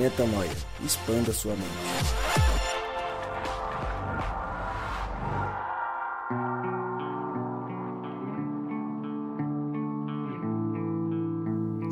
[0.00, 0.50] Metanoia.
[0.82, 1.68] Expanda sua mente.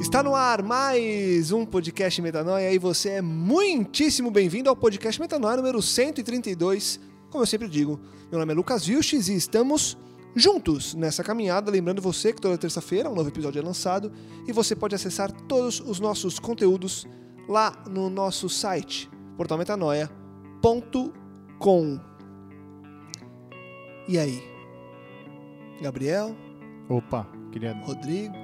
[0.01, 5.59] Está no ar mais um podcast Metanoia e você é muitíssimo bem-vindo ao podcast Metanoia
[5.59, 6.99] número 132.
[7.29, 8.01] Como eu sempre digo,
[8.31, 9.99] meu nome é Lucas Vilches e estamos
[10.35, 11.71] juntos nessa caminhada.
[11.71, 14.11] Lembrando você que toda terça-feira um novo episódio é lançado
[14.47, 17.07] e você pode acessar todos os nossos conteúdos
[17.49, 22.01] lá no nosso site, portalmetanoia.com.
[24.07, 24.43] E aí?
[25.83, 26.35] Gabriel?
[26.89, 27.73] Opa, queria.
[27.85, 28.35] Rodrigo?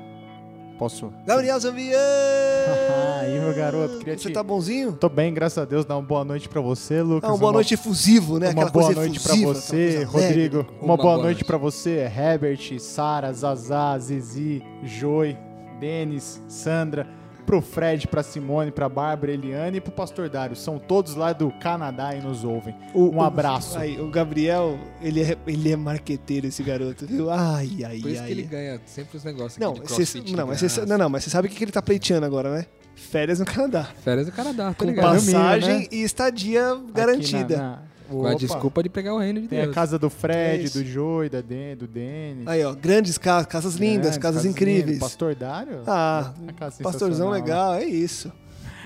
[0.79, 1.13] Posso?
[1.25, 1.97] Gabriel Zambian!
[3.21, 4.93] aí, meu garoto, queria Você te- tá bonzinho?
[4.95, 5.85] Tô bem, graças a Deus.
[5.85, 7.31] Dá uma boa noite pra você, Lucas.
[7.31, 8.49] Ah, uma boa noite efusivo, né?
[8.49, 10.49] Uma Aquela boa coisa noite pra efusiva, você, coisa alegre.
[10.49, 10.59] Rodrigo.
[10.59, 11.45] Uma, Uma boa, boa noite noite.
[11.45, 15.39] pra você, Herbert, Sara, Zazá, Zizi, Joy,
[15.79, 17.07] Denis, Sandra.
[17.47, 20.57] Pro Fred, pra Simone, pra Bárbara, Eliane e pro Pastor Dário.
[20.57, 22.75] São todos lá do Canadá e nos ouvem.
[22.95, 23.79] O- um o- abraço.
[23.79, 27.31] Aí, o Gabriel, ele é, ele é marqueteiro, esse garoto, viu?
[27.31, 28.27] Ai, ai, Por isso ai.
[28.27, 31.09] que ele ganha sempre os negócios Não, aqui de cê- não, mas cê- não, não,
[31.09, 32.67] mas você sabe o que que ele tá pleiteando agora, né?
[32.97, 33.89] Férias no Canadá.
[34.03, 35.15] Férias do Canadá, tá Com ligado?
[35.15, 35.87] passagem né?
[35.91, 37.83] e estadia garantida.
[38.09, 39.75] Com a desculpa de pegar o reino de Tem a Deus.
[39.75, 40.79] casa do É Fred, isso.
[40.79, 42.47] do Joy, da Den, do Denis.
[42.47, 44.57] Aí, ó, grandes casas, casas lindas, Grandes, casas lindas.
[44.61, 44.99] incríveis.
[44.99, 45.83] Pastor Dário?
[45.87, 48.31] Ah, A casa pastorzão legal, é isso.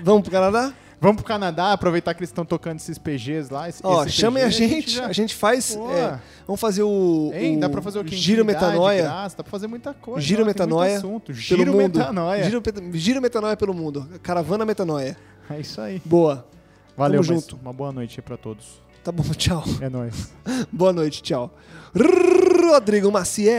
[0.03, 0.73] Vamos pro Canadá?
[1.01, 3.69] Vamos pro Canadá, aproveitar que eles estão tocando esses PGs lá.
[3.69, 5.77] esse- Ó, esse chamem a PG, gente, já- a gente faz.
[5.77, 7.31] É, vamos fazer o.
[7.35, 8.17] Hein, o dá pra fazer o quê?
[8.17, 9.03] Giro Metanoia.
[9.03, 10.21] graça, dá pra fazer muita coisa.
[10.21, 11.27] Giro ó, Metanoia assunto.
[11.27, 11.99] pelo Giro mundo.
[11.99, 12.43] Metanoia.
[12.45, 12.63] Giro,
[12.95, 14.09] Giro Metanoia pelo mundo.
[14.23, 15.17] Caravana Metanoia.
[15.49, 16.03] É isso aí.
[16.05, 16.45] Boa.
[16.97, 17.57] Valeu, Tamo junto.
[17.63, 18.83] Uma boa noite aí pra todos.
[19.09, 19.65] Tá bom, tchau.
[19.81, 20.31] É nóis.
[20.71, 21.51] Boa noite, tchau.
[21.95, 23.57] Rodrigo Maciel.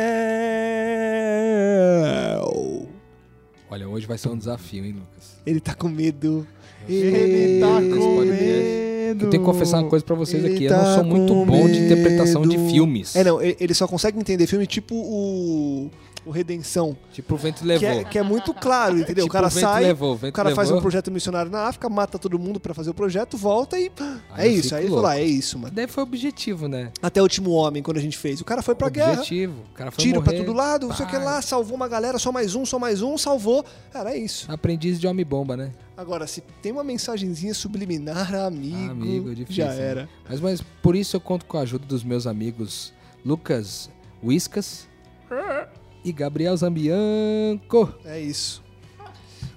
[3.68, 5.40] Olha, hoje vai ser um desafio, hein, Lucas?
[5.44, 6.46] Ele tá com medo.
[6.88, 9.26] Ele tá Esse com medo.
[9.26, 10.66] Eu tenho que confessar uma coisa pra vocês Ele aqui.
[10.66, 12.70] Eu tá não sou muito bom de interpretação de medo.
[12.70, 13.16] filmes.
[13.16, 15.90] É, não, ele ele só consegue entender filme tipo o,
[16.26, 16.96] o Redenção.
[17.14, 17.90] Tipo, o vento Que levou.
[17.90, 19.24] é, que é muito claro, entendeu?
[19.26, 20.82] Tipo, o cara o vento sai, levou, o o cara faz um levou.
[20.82, 23.92] projeto missionário na África, mata todo mundo pra fazer o projeto, volta e.
[24.32, 24.76] Aí é isso.
[24.76, 25.74] Aí ele falou: ah, é isso, mano.
[25.74, 26.92] Daí foi objetivo, né?
[27.02, 28.42] Até o último homem, quando a gente fez.
[28.42, 29.14] O cara foi pra guerra.
[29.14, 29.64] objetivo.
[29.72, 30.46] O cara foi Tiro pra morrer.
[30.46, 33.02] todo lado, não sei o que lá, salvou uma galera, só mais um, só mais
[33.02, 33.66] um, salvou.
[33.92, 34.52] Cara, é isso.
[34.52, 35.72] Aprendiz de homem-bomba, né?
[35.98, 39.82] Agora, se tem uma mensagenzinha subliminar, amigo, Amigo, difícil, já né?
[39.82, 40.10] era.
[40.30, 42.94] Mas, mas por isso eu conto com a ajuda dos meus amigos
[43.26, 43.90] Lucas
[44.24, 44.88] Whiskas
[46.10, 47.94] e Gabriel Zambianco.
[48.04, 48.64] É isso.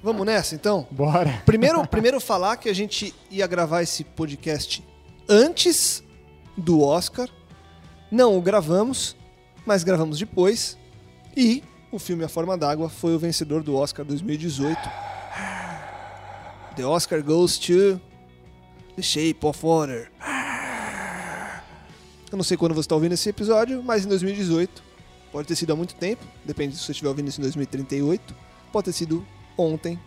[0.02, 0.86] Vamos nessa, então?
[0.90, 1.42] Bora.
[1.46, 4.84] Primeiro, primeiro falar que a gente ia gravar esse podcast
[5.28, 6.02] antes
[6.56, 7.28] do Oscar.
[8.10, 9.16] Não o gravamos,
[9.64, 10.76] mas gravamos depois.
[11.36, 14.78] E o filme A Forma d'Água foi o vencedor do Oscar 2018.
[16.76, 18.00] The Oscar goes to
[18.96, 20.10] The Shape of Water.
[22.30, 24.91] Eu não sei quando você está ouvindo esse episódio, mas em 2018.
[25.32, 28.34] Pode ter sido há muito tempo, depende se você estiver ouvindo isso em 2038.
[28.70, 29.24] Pode ter sido
[29.56, 29.98] ontem,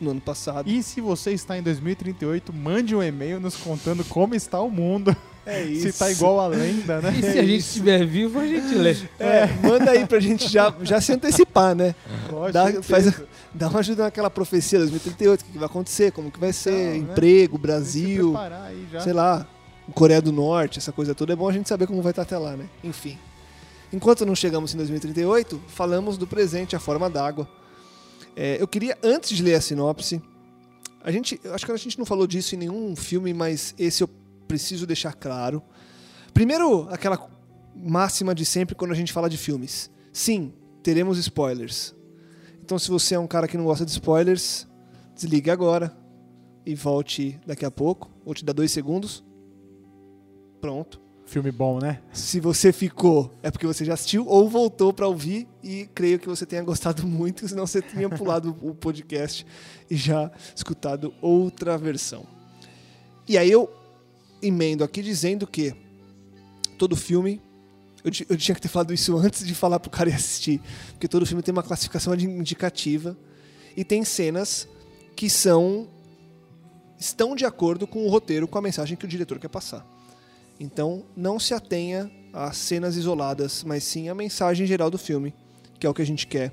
[0.00, 0.68] no ano passado.
[0.68, 5.14] E se você está em 2038, mande um e-mail nos contando como está o mundo.
[5.44, 7.12] É Se tá igual a lenda, né?
[7.18, 8.96] E se a gente estiver vivo, a gente lê.
[9.18, 11.94] É, manda aí pra gente já, já se antecipar, né?
[12.28, 13.20] Com Dá, faz,
[13.52, 16.96] dá uma ajuda naquela profecia 2038, o que que vai acontecer, como que vai ser,
[16.96, 17.12] Então, né?
[17.12, 18.34] emprego, se Brasil,
[18.92, 19.00] já.
[19.00, 19.46] sei lá,
[19.94, 21.32] Coreia do Norte, essa coisa toda.
[21.32, 22.66] É bom a gente saber como vai estar até lá, né?
[22.84, 23.18] Enfim.
[23.92, 27.48] Enquanto não chegamos em 2038, falamos do presente, a forma d'água.
[28.36, 30.22] É, eu queria, antes de ler a sinopse,
[31.02, 34.08] a gente, acho que a gente não falou disso em nenhum filme, mas esse eu
[34.46, 35.62] preciso deixar claro.
[36.32, 37.28] Primeiro, aquela
[37.74, 39.90] máxima de sempre quando a gente fala de filmes.
[40.12, 40.52] Sim,
[40.82, 41.94] teremos spoilers.
[42.62, 44.68] Então, se você é um cara que não gosta de spoilers,
[45.14, 45.96] desligue agora
[46.64, 48.10] e volte daqui a pouco.
[48.24, 49.24] Vou te dar dois segundos.
[50.60, 51.00] Pronto.
[51.30, 52.00] Filme bom, né?
[52.12, 56.28] Se você ficou, é porque você já assistiu ou voltou para ouvir e creio que
[56.28, 59.46] você tenha gostado muito, senão você tinha pulado o podcast
[59.88, 62.26] e já escutado outra versão.
[63.28, 63.72] E aí eu
[64.42, 65.72] emendo aqui dizendo que
[66.76, 67.40] todo filme
[68.02, 70.60] eu, eu tinha que ter falado isso antes de falar pro cara ir assistir,
[70.94, 73.16] porque todo filme tem uma classificação indicativa
[73.76, 74.66] e tem cenas
[75.14, 75.86] que são
[76.98, 79.99] estão de acordo com o roteiro, com a mensagem que o diretor quer passar.
[80.60, 85.34] Então, não se atenha a cenas isoladas, mas sim a mensagem geral do filme,
[85.78, 86.52] que é o que a gente quer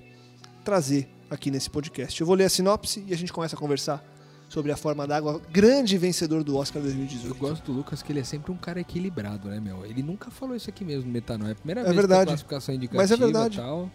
[0.63, 2.19] trazer aqui nesse podcast.
[2.19, 4.03] Eu vou ler a sinopse e a gente começa a conversar
[4.49, 7.35] sobre A Forma d'Água, grande vencedor do Oscar Eu 2018.
[7.37, 9.85] gosto do Lucas que ele é sempre um cara equilibrado, né, meu?
[9.85, 11.49] Ele nunca falou isso aqui mesmo no Metanoia.
[11.49, 12.19] É a primeira É vez verdade.
[12.21, 13.57] que tem classificação indicativa Mas é verdade.
[13.57, 13.91] tal.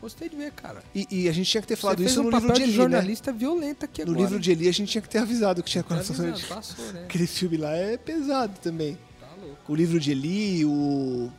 [0.00, 0.82] Gostei de ver, cara.
[0.94, 2.62] E, e a gente tinha que ter falado Você isso um no livro de de
[2.64, 2.76] Eli, né?
[2.76, 4.20] jornalista violento aqui No agora.
[4.26, 6.46] livro de Eli a gente tinha que ter avisado que tinha coração avisado.
[6.48, 7.04] Passou, né?
[7.04, 8.98] Aquele filme lá é pesado também.
[9.40, 9.72] Louco.
[9.72, 11.30] O livro de Eli, o.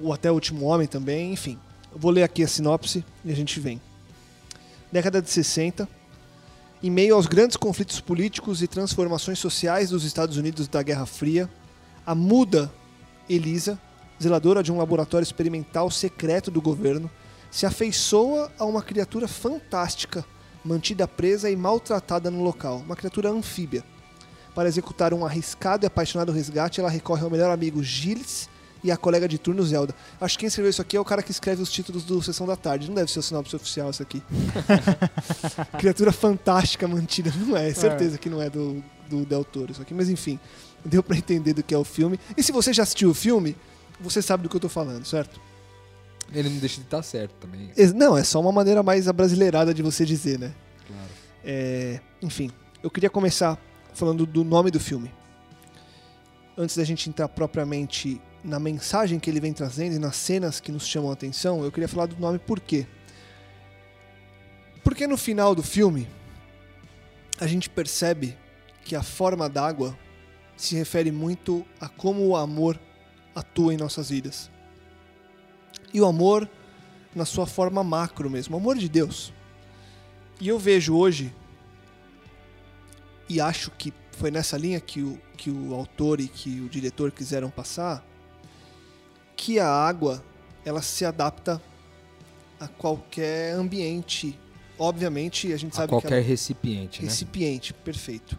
[0.00, 1.58] O Até o Último Homem também, enfim.
[1.92, 3.80] Eu vou ler aqui a sinopse e a gente vem.
[4.90, 5.88] Década de 60.
[6.82, 11.48] Em meio aos grandes conflitos políticos e transformações sociais dos Estados Unidos da Guerra Fria,
[12.04, 12.72] a muda
[13.28, 13.78] Elisa,
[14.20, 17.10] zeladora de um laboratório experimental secreto do governo,
[17.50, 20.24] se afeiçoa a uma criatura fantástica,
[20.64, 23.84] mantida presa e maltratada no local, uma criatura anfíbia.
[24.54, 28.50] Para executar um arriscado e apaixonado resgate, ela recorre ao melhor amigo Gilles
[28.84, 29.94] e à colega de turno Zelda.
[30.20, 32.46] Acho que quem escreveu isso aqui é o cara que escreve os títulos do Sessão
[32.46, 32.88] da Tarde.
[32.88, 34.22] Não deve ser o sinopse oficial isso aqui.
[35.78, 37.32] Criatura fantástica mantida.
[37.36, 39.94] Não é, certeza que não é do, do Del Toro isso aqui.
[39.94, 40.38] Mas enfim,
[40.84, 42.18] deu pra entender do que é o filme.
[42.36, 43.56] E se você já assistiu o filme,
[44.00, 45.40] você sabe do que eu tô falando, certo?
[46.34, 47.70] Ele não deixa de estar certo também.
[47.94, 50.52] Não, é só uma maneira mais abrasileirada de você dizer, né?
[50.86, 51.10] Claro.
[51.44, 52.50] É, enfim,
[52.82, 53.58] eu queria começar
[53.94, 55.12] falando do nome do filme.
[56.56, 60.72] Antes da gente entrar propriamente na mensagem que ele vem trazendo e nas cenas que
[60.72, 62.86] nos chamam a atenção, eu queria falar do nome por quê?
[64.82, 66.08] Porque no final do filme,
[67.40, 68.36] a gente percebe
[68.84, 69.96] que a forma d'água
[70.56, 72.78] se refere muito a como o amor
[73.34, 74.50] atua em nossas vidas.
[75.92, 76.48] E o amor
[77.14, 79.32] na sua forma macro mesmo, o amor de Deus.
[80.40, 81.34] E eu vejo hoje,
[83.32, 87.10] e acho que foi nessa linha que o, que o autor e que o diretor
[87.10, 88.04] quiseram passar,
[89.34, 90.22] que a água
[90.66, 91.60] ela se adapta
[92.60, 94.38] a qualquer ambiente.
[94.78, 97.08] Obviamente, a gente A sabe que qualquer ela, recipiente, né?
[97.08, 98.38] recipiente, perfeito.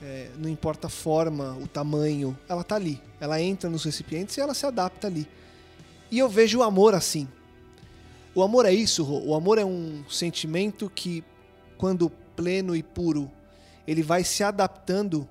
[0.00, 3.00] É, não importa a forma, o tamanho, ela tá ali.
[3.20, 5.26] Ela entra nos recipientes e ela se adapta ali.
[6.10, 7.26] E eu vejo o amor assim.
[8.34, 9.18] O amor é isso, Rô.
[9.18, 11.24] O amor é um sentimento que,
[11.76, 13.30] quando pleno e puro,
[13.86, 15.28] ele vai se adaptando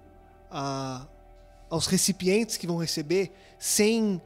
[0.50, 1.06] a-
[1.70, 4.22] aos recipientes que vão receber sem,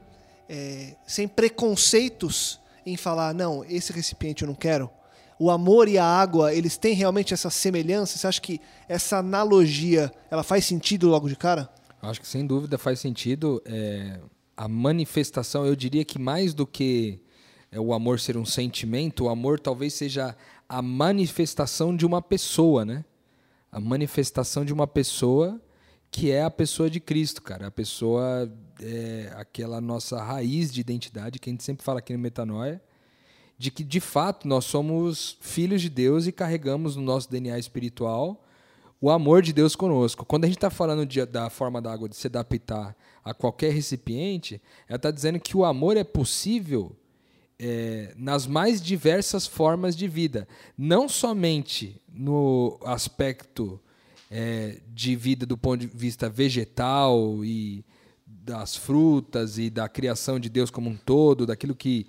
[0.48, 4.90] é, sem preconceitos em falar, não, esse recipiente eu não quero.
[5.38, 8.16] O amor e a água, eles têm realmente essa semelhança?
[8.16, 11.68] Você acha que essa analogia, ela faz sentido logo de cara?
[12.00, 13.62] Acho que sem dúvida faz sentido.
[13.66, 14.18] é,
[14.56, 17.20] a manifestação, eu diria que mais do que
[17.70, 20.34] é, o amor ser um sentimento, o amor talvez seja
[20.66, 23.04] a manifestação de uma pessoa, né?
[23.76, 25.60] A manifestação de uma pessoa
[26.10, 27.66] que é a pessoa de Cristo, cara.
[27.66, 28.50] A pessoa,
[28.80, 32.80] é, aquela nossa raiz de identidade que a gente sempre fala aqui no Metanoia,
[33.58, 38.42] de que de fato nós somos filhos de Deus e carregamos no nosso DNA espiritual
[38.98, 40.24] o amor de Deus conosco.
[40.24, 43.74] Quando a gente está falando de- da forma da água de se adaptar a qualquer
[43.74, 44.58] recipiente,
[44.88, 46.96] ela está dizendo que o amor é possível
[47.58, 50.46] é, nas mais diversas formas de vida.
[50.76, 53.80] Não somente no aspecto
[54.30, 57.84] é, de vida do ponto de vista vegetal e
[58.26, 62.06] das frutas e da criação de Deus como um todo, daquilo que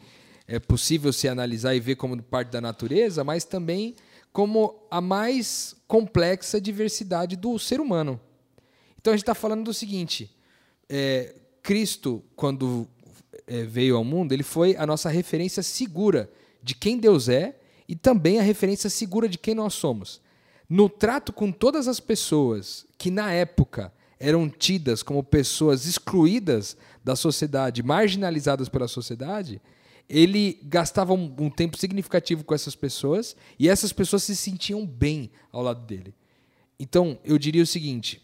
[0.47, 3.95] é possível se analisar e ver como parte da natureza, mas também
[4.31, 8.19] como a mais complexa diversidade do ser humano.
[8.99, 10.29] Então a gente está falando do seguinte:
[10.87, 12.87] é, Cristo, quando
[13.45, 16.29] é, veio ao mundo, ele foi a nossa referência segura
[16.63, 20.21] de quem Deus é e também a referência segura de quem nós somos.
[20.69, 27.15] No trato com todas as pessoas que na época eram tidas como pessoas excluídas da
[27.15, 29.61] sociedade, marginalizadas pela sociedade,
[30.09, 35.29] ele gastava um, um tempo significativo com essas pessoas e essas pessoas se sentiam bem
[35.51, 36.13] ao lado dele.
[36.79, 38.21] Então, eu diria o seguinte: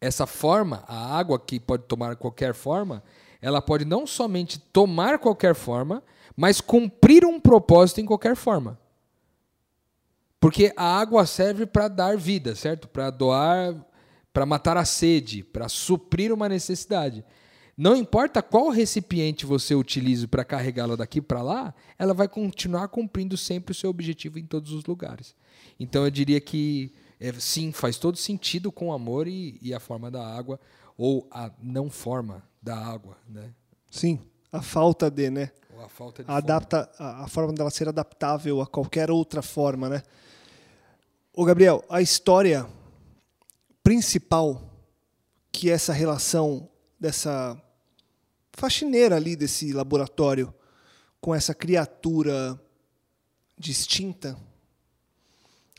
[0.00, 3.02] essa forma, a água que pode tomar qualquer forma,
[3.46, 6.02] ela pode não somente tomar qualquer forma,
[6.36, 8.76] mas cumprir um propósito em qualquer forma.
[10.40, 12.88] Porque a água serve para dar vida, certo?
[12.88, 13.72] Para doar,
[14.32, 17.24] para matar a sede, para suprir uma necessidade.
[17.76, 23.36] Não importa qual recipiente você utilize para carregá-la daqui para lá, ela vai continuar cumprindo
[23.36, 25.36] sempre o seu objetivo em todos os lugares.
[25.78, 29.78] Então eu diria que é, sim, faz todo sentido com o amor e, e a
[29.78, 30.58] forma da água,
[30.96, 33.52] ou a não forma da água, né?
[33.90, 35.50] Sim, a falta de, né?
[35.76, 36.38] Ou a falta de A, forma.
[36.38, 40.02] adapta, a, a forma dela ser adaptável a qualquer outra forma, né?
[41.32, 42.66] Ô Gabriel, a história
[43.82, 44.62] principal
[45.52, 47.60] que essa relação dessa
[48.52, 50.52] faxineira ali desse laboratório
[51.20, 52.60] com essa criatura
[53.58, 54.36] distinta,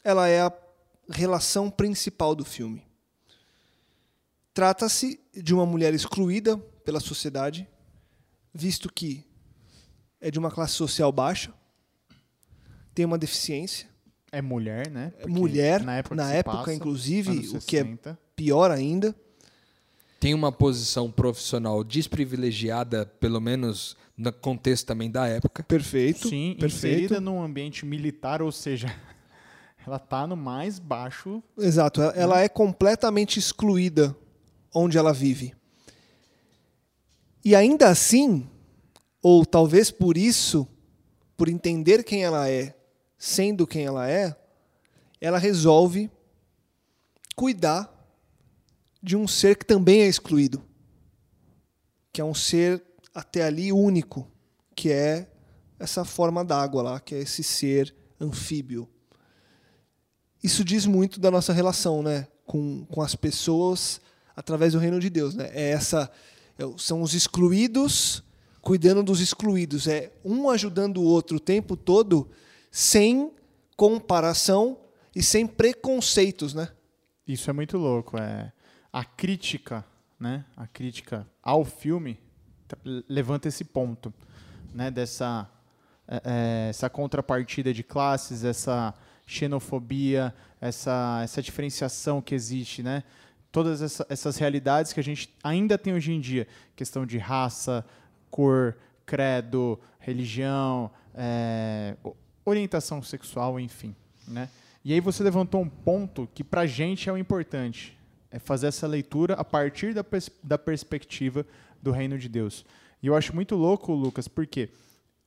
[0.04, 0.54] ela é a
[1.10, 2.87] relação principal do filme.
[4.58, 7.68] Trata-se de uma mulher excluída pela sociedade,
[8.52, 9.24] visto que
[10.20, 11.54] é de uma classe social baixa,
[12.96, 13.88] tem uma deficiência,
[14.32, 15.14] É mulher, né?
[15.16, 18.20] é Porque mulher, na época, na época passa, inclusive, o que é 60.
[18.36, 19.16] pior ainda.
[20.20, 25.62] Tem uma posição profissional desprivilegiada, pelo menos no contexto também da época.
[25.66, 26.30] Perfeito.
[26.30, 26.96] Sim, perfeito.
[27.04, 28.88] inserida num ambiente militar, ou seja,
[29.86, 31.44] ela tá no mais baixo.
[31.56, 34.16] Exato, ela- ela é completamente excluída
[34.78, 35.56] onde ela vive.
[37.44, 38.48] E ainda assim,
[39.22, 40.68] ou talvez por isso,
[41.36, 42.76] por entender quem ela é,
[43.18, 44.36] sendo quem ela é,
[45.20, 46.12] ela resolve
[47.36, 47.94] cuidar
[49.02, 50.64] de um ser que também é excluído,
[52.12, 54.30] que é um ser até ali único,
[54.76, 55.28] que é
[55.80, 58.90] essa forma d'água lá, que é esse ser anfíbio
[60.44, 64.00] isso diz muito da nossa relação, né, com, com as pessoas
[64.38, 65.50] através do reino de Deus, né?
[65.52, 66.10] É essa
[66.58, 68.24] é são os excluídos
[68.62, 72.30] cuidando dos excluídos, é um ajudando o outro o tempo todo
[72.70, 73.32] sem
[73.76, 74.78] comparação
[75.16, 76.70] e sem preconceitos, né?
[77.28, 78.18] Isso é muito louco.
[78.18, 78.52] É
[78.92, 79.86] a crítica,
[80.20, 80.46] né?
[80.56, 82.20] A crítica ao filme
[82.86, 84.14] levanta esse ponto,
[84.74, 84.92] né?
[84.92, 85.50] Dessa
[86.08, 88.94] é, é, essa contrapartida de classes, essa
[89.26, 93.04] xenofobia, essa essa diferenciação que existe, né?
[93.52, 97.86] Todas essa- essas realidades que a gente ainda tem hoje em dia, questão de raça,
[98.30, 101.96] cor, credo, religião, é,
[102.46, 103.96] orientação sexual, enfim,
[104.28, 104.50] né?
[104.84, 107.98] E aí você levantou um ponto que pra gente é o importante,
[108.32, 111.46] é fazer essa leitura a partir da, pers- da perspectiva
[111.82, 112.66] do reino de Deus.
[113.02, 114.70] E eu acho muito louco, Lucas, porque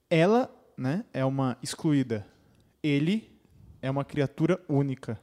[0.09, 2.27] ela, né, é uma excluída.
[2.83, 3.31] Ele
[3.83, 5.21] é uma criatura única,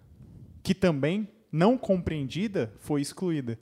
[0.64, 3.60] que também não compreendida foi excluída.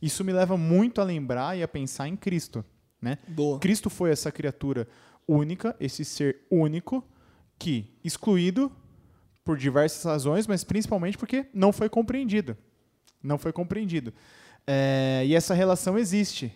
[0.00, 2.64] Isso me leva muito a lembrar e a pensar em Cristo,
[3.00, 3.18] né?
[3.28, 3.58] Boa.
[3.58, 4.86] Cristo foi essa criatura
[5.26, 7.04] única, esse ser único,
[7.58, 8.70] que, excluído
[9.44, 12.56] por diversas razões, mas principalmente porque não foi compreendido.
[13.22, 14.12] Não foi compreendido.
[14.66, 16.52] É, e essa relação existe.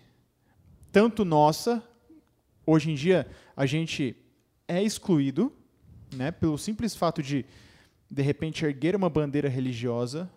[0.93, 1.83] Tanto nossa,
[2.67, 4.15] hoje em dia, a gente
[4.69, 5.53] é excluído,
[6.15, 7.45] né, pelo simples fato de,
[8.11, 10.31] de repente, erguer uma bandeira religiosa,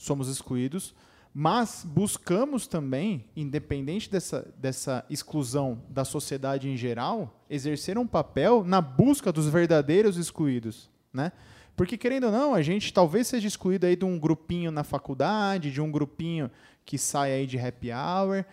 [0.00, 0.94] somos excluídos,
[1.32, 8.80] mas buscamos também, independente dessa, dessa exclusão da sociedade em geral, exercer um papel na
[8.80, 11.32] busca dos verdadeiros excluídos, né?
[11.76, 15.70] Porque, querendo ou não, a gente talvez seja excluído aí de um grupinho na faculdade,
[15.70, 16.50] de um grupinho
[16.84, 18.44] que sai aí de happy hour,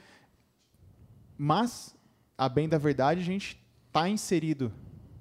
[1.37, 1.95] mas,
[2.37, 4.71] a bem da verdade, a gente está inserido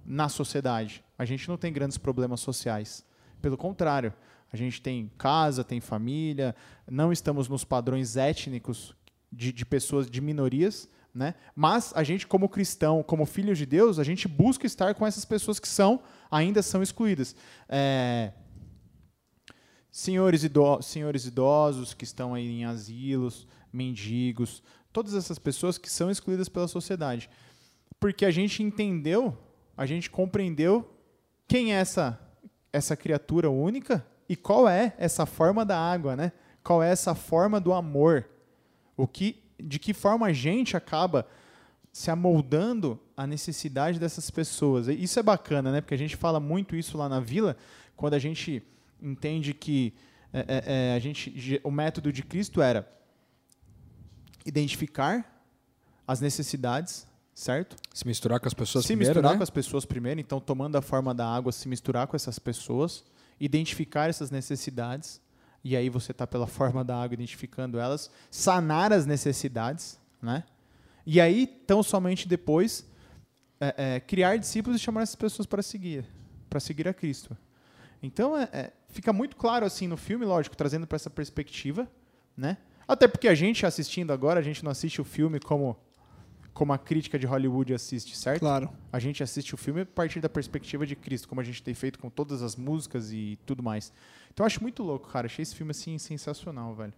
[0.05, 1.05] na sociedade.
[1.19, 3.05] A gente não tem grandes problemas sociais.
[3.41, 4.13] Pelo contrário,
[4.53, 6.55] a gente tem casa, tem família,
[6.89, 8.95] não estamos nos padrões étnicos
[9.31, 11.35] de, de pessoas, de minorias, né?
[11.55, 15.25] Mas a gente, como cristão, como filhos de Deus, a gente busca estar com essas
[15.25, 17.35] pessoas que são, ainda são excluídas.
[17.69, 18.33] É,
[19.91, 24.63] senhores, ido senhores idosos que estão aí em asilos, mendigos,
[24.93, 27.31] todas essas pessoas que são excluídas pela sociedade.
[27.99, 29.37] Porque a gente entendeu,
[29.77, 30.89] a gente compreendeu
[31.49, 32.21] quem é essa,
[32.73, 36.33] essa criatura única e qual é essa forma da água, né?
[36.63, 38.29] Qual é essa forma do amor?
[38.97, 41.27] O que, de que forma a gente acaba
[41.97, 44.87] se amoldando à necessidade dessas pessoas.
[44.87, 45.81] E Isso é bacana, né?
[45.81, 47.57] Porque a gente fala muito isso lá na vila,
[47.97, 48.63] quando a gente
[49.01, 49.95] entende que
[50.31, 52.87] é, é, é, a gente, o método de Cristo era
[54.45, 55.43] identificar
[56.07, 57.77] as necessidades, certo?
[57.95, 59.39] Se misturar com as pessoas se primeiro, misturar né?
[59.39, 63.05] com as pessoas primeiro, então tomando a forma da água, se misturar com essas pessoas,
[63.41, 65.21] identificar essas necessidades,
[65.63, 70.45] e aí você está pela forma da água identificando elas, sanar as necessidades, né?
[71.05, 72.85] E aí, tão somente depois,
[73.61, 76.05] é, é, criar discípulos e chamar essas pessoas para seguir,
[76.51, 77.37] para seguir a Cristo.
[78.03, 81.89] Então, é, é, fica muito claro assim no filme, lógico, trazendo para essa perspectiva,
[82.37, 82.59] né?
[82.89, 85.77] Até porque a gente assistindo agora, a gente não assiste o filme como
[86.57, 88.41] como a crítica de Hollywood assiste, certo?
[88.41, 88.71] Claro.
[88.91, 91.75] A gente assiste o filme a partir da perspectiva de Cristo, como a gente tem
[91.75, 93.93] feito com todas as músicas e tudo mais.
[94.33, 95.27] Então eu acho muito louco, cara.
[95.27, 96.95] Achei esse filme assim sensacional, velho.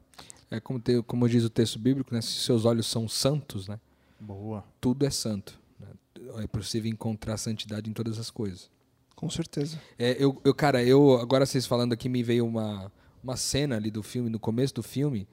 [0.48, 2.20] É como, te- como diz o texto bíblico, né?
[2.22, 3.80] Se seus olhos são santos, né?
[4.20, 4.64] Boa.
[4.80, 5.58] Tudo é santo.
[5.80, 5.88] né?
[6.36, 8.70] É possível encontrar santidade em todas as coisas.
[9.16, 9.76] Com certeza.
[9.98, 12.92] É, eu, eu, cara, eu agora vocês falando aqui me veio uma,
[13.24, 15.26] uma cena ali do filme, no começo do filme,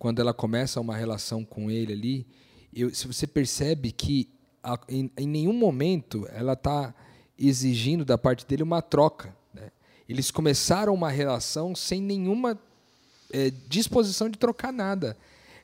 [0.00, 2.26] quando ela começa uma relação com ele ali,
[2.74, 4.28] eu, se você percebe que
[4.62, 6.94] a- em, em nenhum momento ela está
[7.38, 9.34] exigindo da parte dele uma troca.
[9.54, 9.70] né?
[10.08, 12.58] Eles começaram uma relação sem nenhuma
[13.30, 15.16] é, disposição de trocar nada.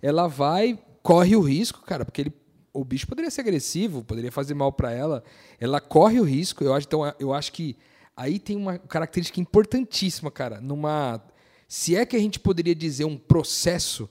[0.02, 2.32] Ela vai, corre o risco, cara, porque ele,
[2.72, 5.24] o bicho poderia ser agressivo, poderia fazer mal para ela.
[5.58, 6.62] Ela corre o risco.
[6.62, 7.76] Eu acho, então, eu acho que
[8.16, 10.60] Aí tem uma característica importantíssima, cara.
[10.60, 11.20] Numa.
[11.66, 14.08] Se é que a gente poderia dizer um processo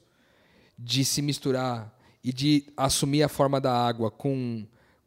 [0.78, 1.93] de se misturar
[2.24, 4.66] e de assumir a forma da água com,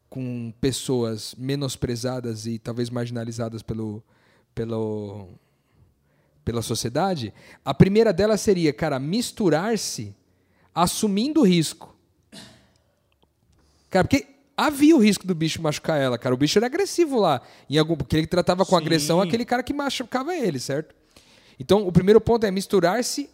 [0.09, 4.03] com pessoas menosprezadas e talvez marginalizadas pelo,
[4.53, 5.29] pelo,
[6.45, 7.33] pela sociedade,
[7.65, 10.15] a primeira delas seria, cara, misturar-se
[10.73, 11.95] assumindo o risco.
[13.89, 16.35] Cara, porque havia o risco do bicho machucar ela, cara.
[16.35, 17.41] O bicho era agressivo lá.
[17.69, 18.81] Em algum, porque ele tratava com Sim.
[18.83, 20.93] agressão aquele cara que machucava ele, certo?
[21.59, 23.29] Então, o primeiro ponto é misturar-se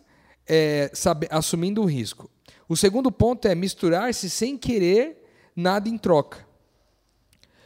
[0.48, 2.30] é, sabe- assumindo o risco.
[2.68, 5.24] O segundo ponto é misturar-se sem querer
[5.56, 6.46] nada em troca.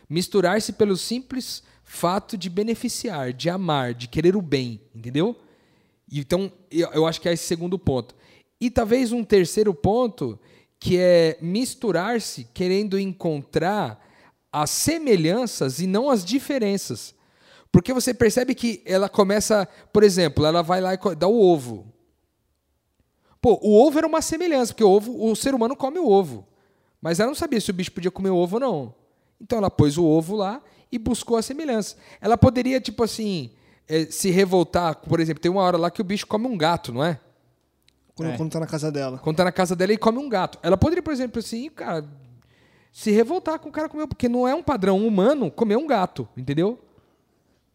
[0.09, 5.35] Misturar-se pelo simples fato de beneficiar, de amar, de querer o bem, entendeu?
[6.11, 8.15] Então, eu, acho que é esse segundo ponto.
[8.59, 10.39] E talvez um terceiro ponto,
[10.79, 14.05] que é misturar-se querendo encontrar
[14.51, 17.13] as semelhanças e não as diferenças.
[17.71, 21.93] Porque você percebe que ela começa, por exemplo, ela vai lá e dá o ovo.
[23.47, 26.45] Pô, o ovo era uma semelhança, porque o ovo, o ser humano come o ovo.
[27.01, 28.93] Mas ela não sabia se o bicho podia comer o ovo ou não.
[29.39, 30.61] Então ela pôs o ovo lá
[30.91, 31.95] e buscou a semelhança.
[32.19, 33.51] Ela poderia, tipo assim,
[33.87, 34.97] eh, se revoltar.
[34.97, 37.21] Por exemplo, tem uma hora lá que o bicho come um gato, não é?
[38.13, 38.35] Quando, É.
[38.35, 39.17] quando tá na casa dela.
[39.19, 40.59] Quando tá na casa dela e come um gato.
[40.61, 42.03] Ela poderia, por exemplo, assim, cara,
[42.91, 46.27] se revoltar com o cara comer, porque não é um padrão humano comer um gato,
[46.35, 46.77] entendeu?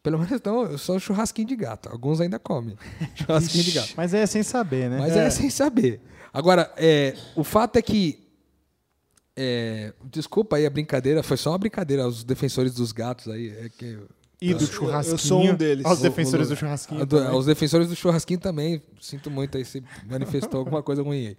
[0.02, 1.88] Pelo menos não, só churrasquinho de gato.
[1.88, 2.76] Alguns ainda comem
[3.14, 3.92] churrasquinho de gato.
[3.96, 4.98] Mas é sem saber, né?
[4.98, 5.30] Mas é.
[5.30, 6.00] sem saber.
[6.32, 8.18] Agora, é, o fato é que.
[9.36, 13.48] é, desculpa aí a brincadeira, foi só uma brincadeira aos defensores dos gatos aí.
[13.50, 13.98] É que,
[14.40, 15.14] E do Eu- churrasquinho.
[15.14, 15.84] eu sou um deles.
[15.84, 17.06] Aos O- defensores do churrasquinho.
[17.06, 21.36] do- aos defensores do churrasquinho também, sinto muito aí se manifestou alguma coisa ruim aí.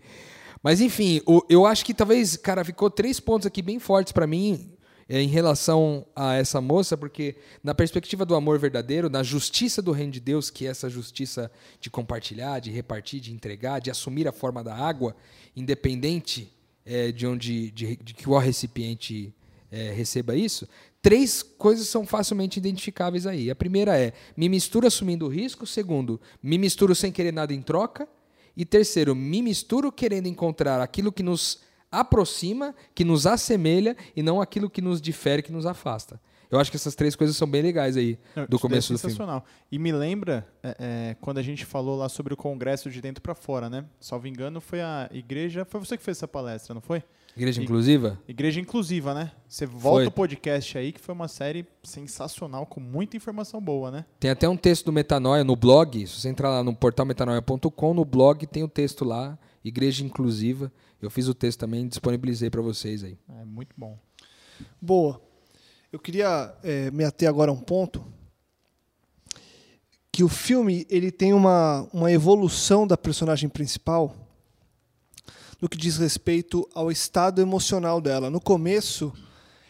[0.64, 4.72] Mas enfim, eu acho que talvez, cara, ficou três pontos aqui bem fortes pra mim
[4.72, 4.73] é,
[5.10, 10.12] em relação a essa moça, porque na perspectiva do amor verdadeiro, na justiça do reino
[10.12, 14.32] de Deus, que é essa justiça de compartilhar, de repartir, de entregar, de assumir a
[14.32, 15.16] forma da água,
[15.56, 16.52] independente
[16.86, 19.34] é, de onde de, de que o recipiente
[19.72, 20.68] é, receba isso,
[21.02, 23.50] três coisas são facilmente identificáveis aí.
[23.50, 25.66] A primeira é me misturo assumindo o risco.
[25.66, 28.08] Segundo, me misturo sem querer nada em troca.
[28.56, 31.62] E terceiro, me misturo querendo encontrar aquilo que nos
[31.94, 36.20] aproxima, que nos assemelha e não aquilo que nos difere, que nos afasta.
[36.52, 38.96] Eu acho que essas três coisas são bem legais aí Não, do daí começo é
[38.96, 39.12] do filme.
[39.12, 39.44] sensacional.
[39.72, 43.24] E me lembra é, é, quando a gente falou lá sobre o congresso de dentro
[43.24, 43.86] pra fora, né?
[44.00, 45.66] Salvo engano, foi a igreja.
[45.66, 47.02] Foi você que fez essa palestra, não foi?
[47.36, 48.20] Igreja inclusiva?
[48.28, 49.32] Igreja Inclusiva, né?
[49.48, 50.08] Você volta Foi.
[50.08, 54.06] o podcast aí, que foi uma série sensacional, com muita informação boa, né?
[54.20, 56.06] Tem até um texto do Metanoia no blog.
[56.06, 60.72] Se você entrar lá no portal metanoia.com, no blog tem o texto lá, Igreja Inclusiva.
[61.02, 63.18] Eu fiz o texto também, disponibilizei para vocês aí.
[63.30, 63.98] É muito bom.
[64.82, 65.22] Boa.
[65.92, 68.04] Eu queria eh, me ater agora a um ponto
[70.12, 74.16] que o filme ele tem uma, uma evolução da personagem principal
[75.60, 78.30] no que diz respeito ao estado emocional dela.
[78.30, 79.14] No começo,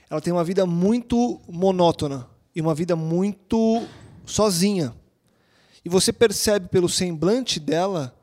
[0.10, 3.88] ela tem uma vida muito monótona e uma vida muito
[4.26, 4.94] sozinha.
[5.86, 8.18] E você percebe pelo semblante dela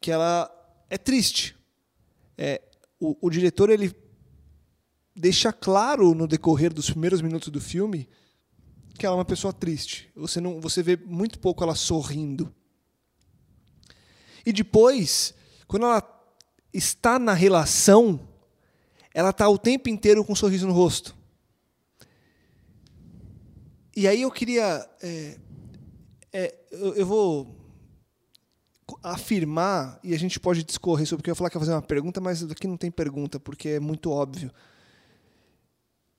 [0.00, 0.50] que ela
[0.94, 1.56] é triste.
[2.38, 2.62] É,
[3.00, 3.92] o, o diretor ele
[5.14, 8.08] deixa claro no decorrer dos primeiros minutos do filme
[8.96, 10.08] que ela é uma pessoa triste.
[10.14, 12.54] Você não, você vê muito pouco ela sorrindo.
[14.46, 15.34] E depois,
[15.66, 16.00] quando ela
[16.72, 18.20] está na relação,
[19.12, 21.12] ela está o tempo inteiro com um sorriso no rosto.
[23.96, 25.40] E aí eu queria, é,
[26.32, 27.63] é, eu, eu vou
[29.02, 31.82] afirmar e a gente pode discorrer sobre porque eu ia falar que ia fazer uma
[31.82, 34.50] pergunta, mas aqui não tem pergunta porque é muito óbvio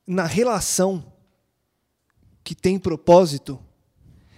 [0.06, 1.12] na relação
[2.44, 3.60] que tem propósito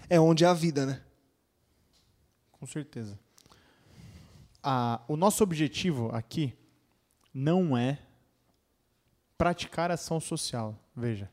[0.09, 1.03] é onde a vida, né?
[2.53, 3.19] Com certeza.
[4.63, 6.57] Ah, o nosso objetivo aqui
[7.33, 7.99] não é
[9.37, 10.79] praticar ação social.
[10.95, 11.29] Veja,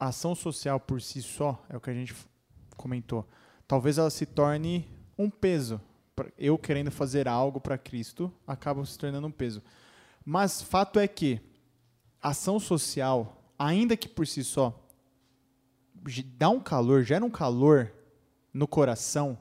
[0.00, 2.14] a ação social por si só é o que a gente
[2.76, 3.28] comentou.
[3.66, 5.80] Talvez ela se torne um peso.
[6.38, 9.62] Eu querendo fazer algo para Cristo acaba se tornando um peso.
[10.24, 11.40] Mas fato é que
[12.20, 14.84] ação social, ainda que por si só
[16.36, 17.92] dá um calor, gera um calor
[18.52, 19.38] no coração,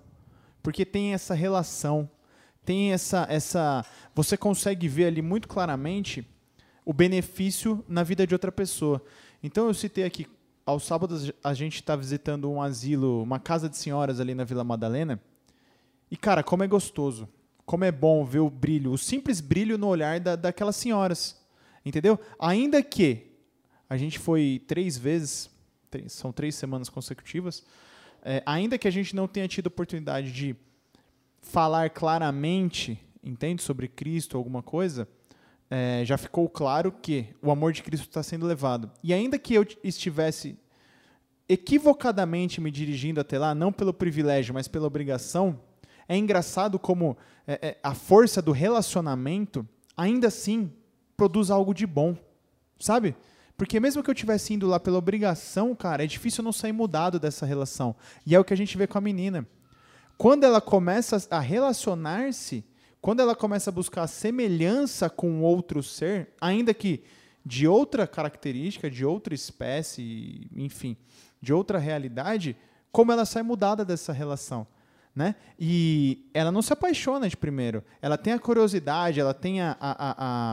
[0.61, 2.09] porque tem essa relação,
[2.65, 6.27] tem essa essa você consegue ver ali muito claramente
[6.83, 9.03] o benefício na vida de outra pessoa.
[9.41, 10.27] Então eu citei aqui
[10.65, 14.63] aos sábados a gente está visitando um asilo, uma casa de senhoras ali na Vila
[14.63, 15.21] Madalena.
[16.09, 17.27] E cara, como é gostoso,
[17.65, 21.39] como é bom ver o brilho, o simples brilho no olhar da, daquelas senhoras,
[21.85, 22.19] entendeu?
[22.39, 23.31] Ainda que
[23.89, 25.49] a gente foi três vezes
[25.89, 27.63] três- são três semanas consecutivas.
[28.23, 30.55] É, ainda que a gente não tenha tido oportunidade de
[31.41, 35.07] falar claramente, entende, sobre Cristo, alguma coisa,
[35.69, 38.91] é, já ficou claro que o amor de Cristo está sendo levado.
[39.03, 40.57] E ainda que eu estivesse
[41.47, 45.59] equivocadamente me dirigindo até lá, não pelo privilégio, mas pela obrigação,
[46.07, 50.71] é engraçado como é, é, a força do relacionamento ainda assim
[51.15, 52.15] produz algo de bom,
[52.79, 53.15] sabe?
[53.57, 57.19] Porque mesmo que eu tivesse indo lá pela obrigação, cara, é difícil não sair mudado
[57.19, 57.95] dessa relação.
[58.25, 59.47] E é o que a gente vê com a menina.
[60.15, 62.63] Quando ela começa a relacionar-se,
[63.01, 67.03] quando ela começa a buscar a semelhança com outro ser, ainda que
[67.43, 70.95] de outra característica, de outra espécie, enfim,
[71.41, 72.55] de outra realidade,
[72.91, 74.67] como ela sai mudada dessa relação.
[75.17, 75.33] Né?
[75.59, 77.83] E ela não se apaixona de primeiro.
[78.03, 79.95] Ela tem a curiosidade, ela tem a, a,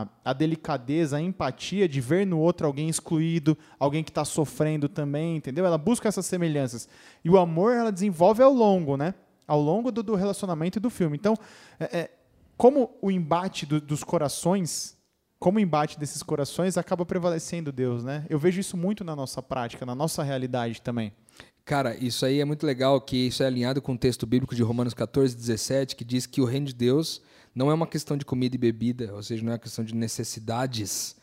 [0.01, 4.89] a, a- delicadeza, a empatia de ver no outro alguém excluído, alguém que está sofrendo
[4.89, 5.67] também, entendeu?
[5.67, 6.89] Ela busca essas semelhanças.
[7.23, 9.13] E o amor ela desenvolve ao longo, né?
[9.47, 11.15] Ao longo do, do relacionamento e do filme.
[11.15, 11.35] Então,
[11.79, 12.11] é, é,
[12.57, 14.94] como o embate do- dos corações,
[15.39, 18.25] como embate desses corações acaba prevalecendo Deus, né?
[18.29, 21.11] Eu vejo isso muito na nossa prática, na nossa realidade também.
[21.63, 24.61] Cara, isso aí é muito legal, que isso é alinhado com o texto bíblico de
[24.61, 27.21] Romanos 14, 17, que diz que o reino de Deus
[27.55, 29.95] não é uma questão de comida e bebida, ou seja, não é uma questão de
[29.95, 31.15] necessidades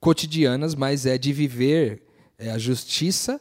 [0.00, 2.02] cotidianas, mas é de viver
[2.38, 3.40] é, a justiça,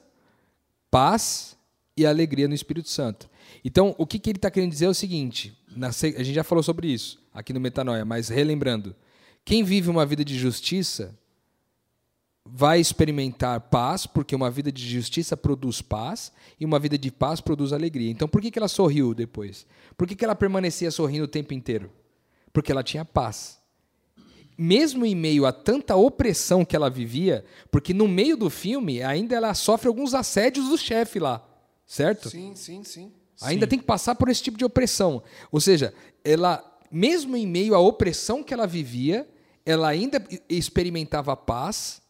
[0.91, 1.57] paz
[1.97, 3.29] e alegria no Espírito Santo.
[3.63, 5.91] Então, o que, que ele está querendo dizer é o seguinte: a
[6.23, 8.95] gente já falou sobre isso aqui no Metanoia, mas relembrando,
[9.45, 11.15] quem vive uma vida de justiça
[12.43, 17.39] vai experimentar paz, porque uma vida de justiça produz paz e uma vida de paz
[17.39, 18.09] produz alegria.
[18.09, 19.67] Então, por que, que ela sorriu depois?
[19.95, 21.91] Por que, que ela permanecia sorrindo o tempo inteiro?
[22.51, 23.59] Porque ela tinha paz.
[24.57, 29.35] Mesmo em meio a tanta opressão que ela vivia, porque no meio do filme ainda
[29.35, 31.45] ela sofre alguns assédios do chefe lá,
[31.85, 32.29] certo?
[32.29, 33.11] Sim, sim, sim.
[33.41, 35.21] Ainda tem que passar por esse tipo de opressão.
[35.51, 39.27] Ou seja, ela, mesmo em meio à opressão que ela vivia,
[39.65, 42.01] ela ainda experimentava paz,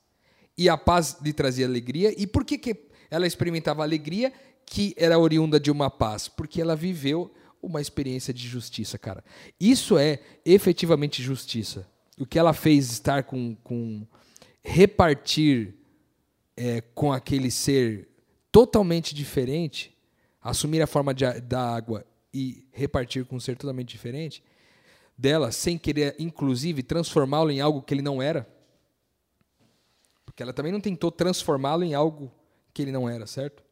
[0.57, 2.13] e a paz lhe trazia alegria.
[2.17, 2.75] E por que, que
[3.09, 4.31] ela experimentava alegria
[4.65, 6.27] que era oriunda de uma paz?
[6.27, 9.23] Porque ela viveu uma experiência de justiça, cara.
[9.59, 11.87] Isso é efetivamente justiça.
[12.17, 13.55] O que ela fez estar com.
[13.63, 14.05] com
[14.63, 15.75] repartir
[16.57, 18.07] é, com aquele ser
[18.51, 19.95] totalmente diferente,
[20.41, 24.41] assumir a forma de da água e repartir com um ser totalmente diferente
[25.17, 28.47] dela, sem querer, inclusive, transformá-lo em algo que ele não era.
[30.25, 32.31] Porque ela também não tentou transformá-lo em algo
[32.73, 33.63] que ele não era, certo?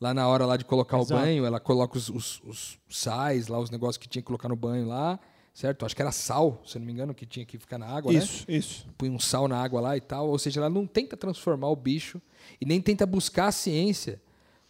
[0.00, 1.14] Lá na hora lá de colocar Exato.
[1.14, 4.48] o banho, ela coloca os, os, os sais lá, os negócios que tinha que colocar
[4.48, 5.20] no banho lá,
[5.52, 5.84] certo?
[5.84, 8.18] Acho que era sal, se não me engano, que tinha que ficar na água, né?
[8.18, 8.86] Isso, isso.
[8.96, 10.30] põe um sal na água lá e tal.
[10.30, 12.20] Ou seja, ela não tenta transformar o bicho
[12.58, 14.22] e nem tenta buscar a ciência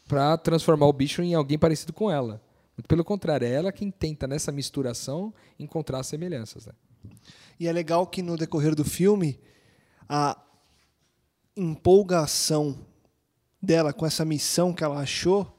[0.08, 2.42] para transformar o bicho em alguém parecido com ela.
[2.86, 6.66] Pelo contrário, é ela quem tenta, nessa misturação, encontrar semelhanças.
[6.66, 6.72] Né?
[7.58, 9.38] E é legal que no decorrer do filme,
[10.08, 10.36] a
[11.56, 12.86] empolgação
[13.62, 15.58] dela com essa missão que ela achou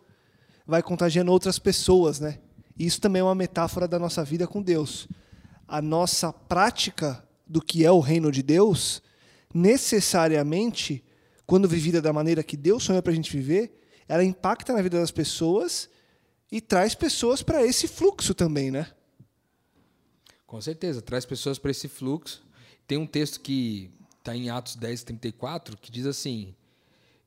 [0.66, 2.40] vai contagiando outras pessoas, né?
[2.78, 5.08] Isso também é uma metáfora da nossa vida com Deus.
[5.68, 9.04] A nossa prática do que é o reino de Deus,
[9.54, 11.04] necessariamente,
[11.46, 15.00] quando vivida da maneira que Deus sonha para a gente viver, ela impacta na vida
[15.00, 15.90] das pessoas
[16.52, 18.92] e traz pessoas para esse fluxo também, né?
[20.46, 22.44] Com certeza, traz pessoas para esse fluxo.
[22.86, 26.54] Tem um texto que está em Atos 10, 34, que diz assim: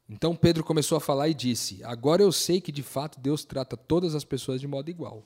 [0.08, 3.76] Então Pedro começou a falar e disse: Agora eu sei que de fato Deus trata
[3.76, 5.24] todas as pessoas de modo igual.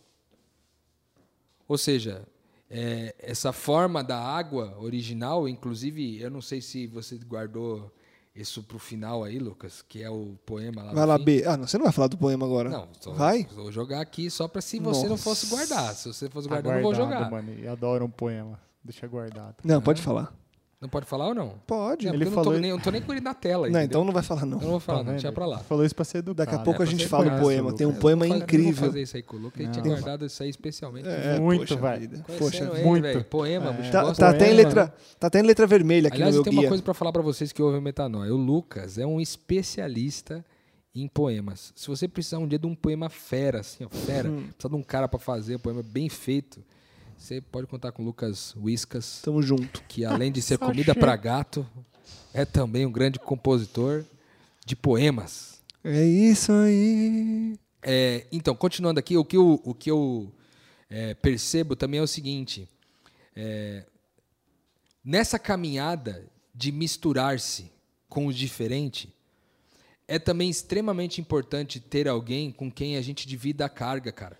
[1.67, 2.27] Ou seja,
[2.71, 7.93] é, essa forma da água original, inclusive, eu não sei se você guardou
[8.41, 10.93] isso para o final aí, Lucas, que é o poema lá.
[10.93, 11.25] Vai lá, fim.
[11.25, 11.45] B.
[11.47, 12.71] Ah, não, você não vai falar do poema agora.
[12.71, 13.47] Não, só- Vai?
[13.55, 15.23] vou jogar aqui só para se você não Nossa.
[15.23, 15.95] fosse guardar.
[15.95, 17.31] Se você fosse guardar, eu não vou jogar.
[17.31, 17.53] mano.
[17.53, 18.59] Eu adoro um poema.
[18.85, 19.57] Deixa guardado.
[19.65, 20.33] Não, pode falar.
[20.81, 21.55] Não pode falar ou não?
[21.67, 22.07] Pode.
[22.07, 23.63] Não, Ele eu não, tô falou- nem, eu não tô nem com ele na tela.
[23.63, 23.85] Não, entendeu?
[23.85, 24.59] então não vai falar não.
[24.59, 25.59] Eu não vou falar, Tá não, deixa pra lá.
[25.59, 26.37] Falou isso pra ser educado.
[26.37, 27.75] Daqui a pouco é a gente fala o poema.
[27.75, 28.87] Tem um poema Eu não vou incrível.
[28.87, 29.91] fazer isso aí com o Lucas, ele tinha Não.
[29.91, 31.09] guardado isso aí especialmente.
[31.09, 31.99] É, Muito, vai.
[32.07, 33.03] Conhecendo Poxa, ele, muito.
[33.03, 33.73] velho, Poema, É.
[33.73, 36.45] bicho, Tá, tá até em letra, tá até em letra vermelha aqui Aliás, no eu
[36.45, 36.69] meu tenho uma guia.
[36.69, 38.33] coisa pra falar pra vocês que ouvem o Metanoia.
[38.33, 40.45] O Lucas é um especialista
[40.95, 41.73] em poemas.
[41.75, 44.45] Se você precisar um dia de um poema fera, assim, ó, fera, Hum.
[44.57, 46.63] precisa de um cara pra fazer um poema bem feito,
[47.19, 49.83] você pode contar com o Lucas Whiskas, Tamo junto.
[49.89, 51.67] que além de ser comida pra gato,
[52.33, 54.05] é também um grande compositor
[54.65, 55.61] de poemas.
[55.83, 57.59] É isso aí.
[57.83, 60.33] É, então, continuando aqui, o que eu, o que eu
[60.89, 62.69] é, percebo também é o seguinte:
[63.35, 63.85] é,
[65.05, 67.71] nessa caminhada de misturar-se
[68.09, 69.13] com o diferente,
[70.07, 74.39] é também extremamente importante ter alguém com quem a gente divida a carga, cara.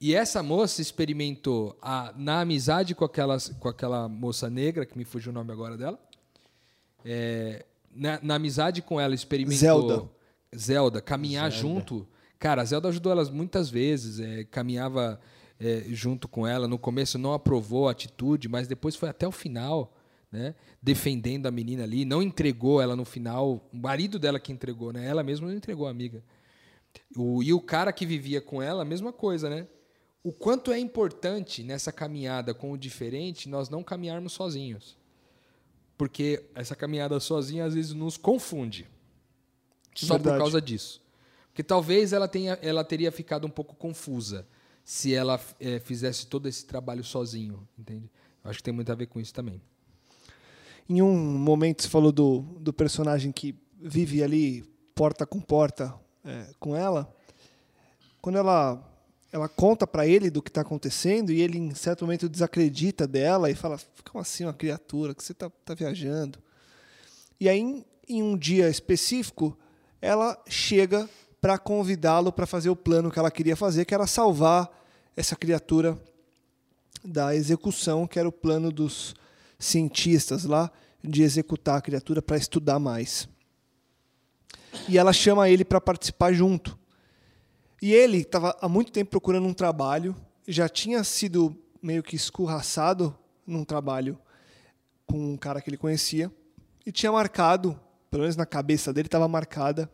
[0.00, 5.04] E essa moça experimentou a, na amizade com, aquelas, com aquela moça negra, que me
[5.04, 5.98] fugiu o nome agora dela.
[7.04, 9.56] É, na, na amizade com ela, experimentou.
[9.58, 10.10] Zelda.
[10.54, 12.06] Zelda, caminhar junto.
[12.38, 15.18] Cara, a Zelda ajudou elas muitas vezes, é, caminhava
[15.58, 16.68] é, junto com ela.
[16.68, 19.94] No começo não aprovou a atitude, mas depois foi até o final,
[20.30, 20.54] né?
[20.82, 23.66] Defendendo a menina ali, não entregou ela no final.
[23.72, 25.06] O marido dela que entregou, né?
[25.06, 26.22] Ela mesma não entregou a amiga.
[27.16, 29.66] O, e o cara que vivia com ela, a mesma coisa, né?
[30.26, 34.96] O quanto é importante nessa caminhada com o diferente nós não caminharmos sozinhos.
[35.96, 38.88] Porque essa caminhada sozinha às vezes nos confunde.
[39.94, 40.34] Só Verdade.
[40.34, 41.00] por causa disso.
[41.46, 44.44] Porque talvez ela, tenha, ela teria ficado um pouco confusa
[44.84, 48.10] se ela eh, fizesse todo esse trabalho sozinho, entende?
[48.42, 49.62] Eu acho que tem muito a ver com isso também.
[50.88, 56.52] Em um momento você falou do, do personagem que vive ali porta com porta é,
[56.58, 57.14] com ela.
[58.20, 58.95] Quando ela
[59.32, 63.50] ela conta para ele do que está acontecendo e ele em certo momento desacredita dela
[63.50, 63.78] e fala:
[64.10, 66.38] "Como assim uma criatura que você tá, tá viajando?"
[67.38, 69.56] E aí em, em um dia específico
[70.00, 71.08] ela chega
[71.40, 74.70] para convidá-lo para fazer o plano que ela queria fazer, que era salvar
[75.16, 75.98] essa criatura
[77.04, 79.14] da execução, que era o plano dos
[79.58, 80.70] cientistas lá
[81.02, 83.28] de executar a criatura para estudar mais.
[84.88, 86.78] E ela chama ele para participar junto.
[87.80, 90.14] E ele estava há muito tempo procurando um trabalho,
[90.46, 94.18] já tinha sido meio que escorraçado num trabalho
[95.06, 96.32] com um cara que ele conhecia
[96.84, 97.78] e tinha marcado,
[98.10, 99.90] pelo menos na cabeça dele estava marcada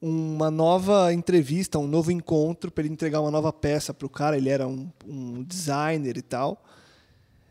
[0.00, 4.36] uma nova entrevista, um novo encontro para ele entregar uma nova peça para o cara.
[4.36, 6.62] Ele era um, um designer e tal.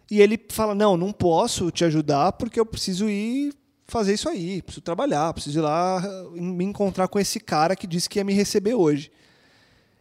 [0.09, 3.53] E ele fala: Não, não posso te ajudar porque eu preciso ir
[3.87, 7.85] fazer isso aí, preciso trabalhar, preciso ir lá eh, me encontrar com esse cara que
[7.87, 9.11] disse que ia me receber hoje.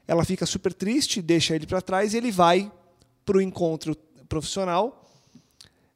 [0.06, 2.70] Ela fica super triste, deixa ele para trás e ele vai
[3.24, 3.96] para o encontro
[4.28, 5.02] profissional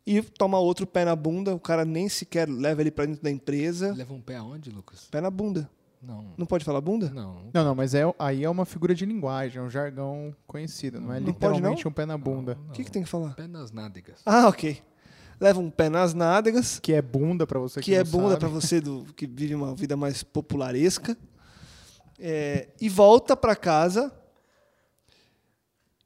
[0.07, 1.55] e toma outro pé na bunda.
[1.55, 3.92] O cara nem sequer leva ele para dentro da empresa.
[3.94, 5.09] Leva um pé aonde, Lucas?
[5.11, 5.68] Pé na bunda.
[6.03, 6.33] Não.
[6.37, 7.11] Não pode falar bunda?
[7.11, 7.51] Não.
[7.53, 11.12] Não, não, mas é, aí é uma figura de linguagem, é um jargão conhecido, não
[11.12, 11.90] é Não pode, literalmente não?
[11.90, 12.57] um pé na bunda.
[12.68, 13.35] O que, que tem que falar?
[13.35, 14.20] Pé nas nádegas.
[14.24, 14.81] Ah, ok.
[15.40, 18.48] Leva um pé nas nádegas, Que é bunda pra você que, que é bunda para
[18.48, 21.16] você do, que vive uma vida mais popularesca.
[22.18, 24.12] É, e volta para casa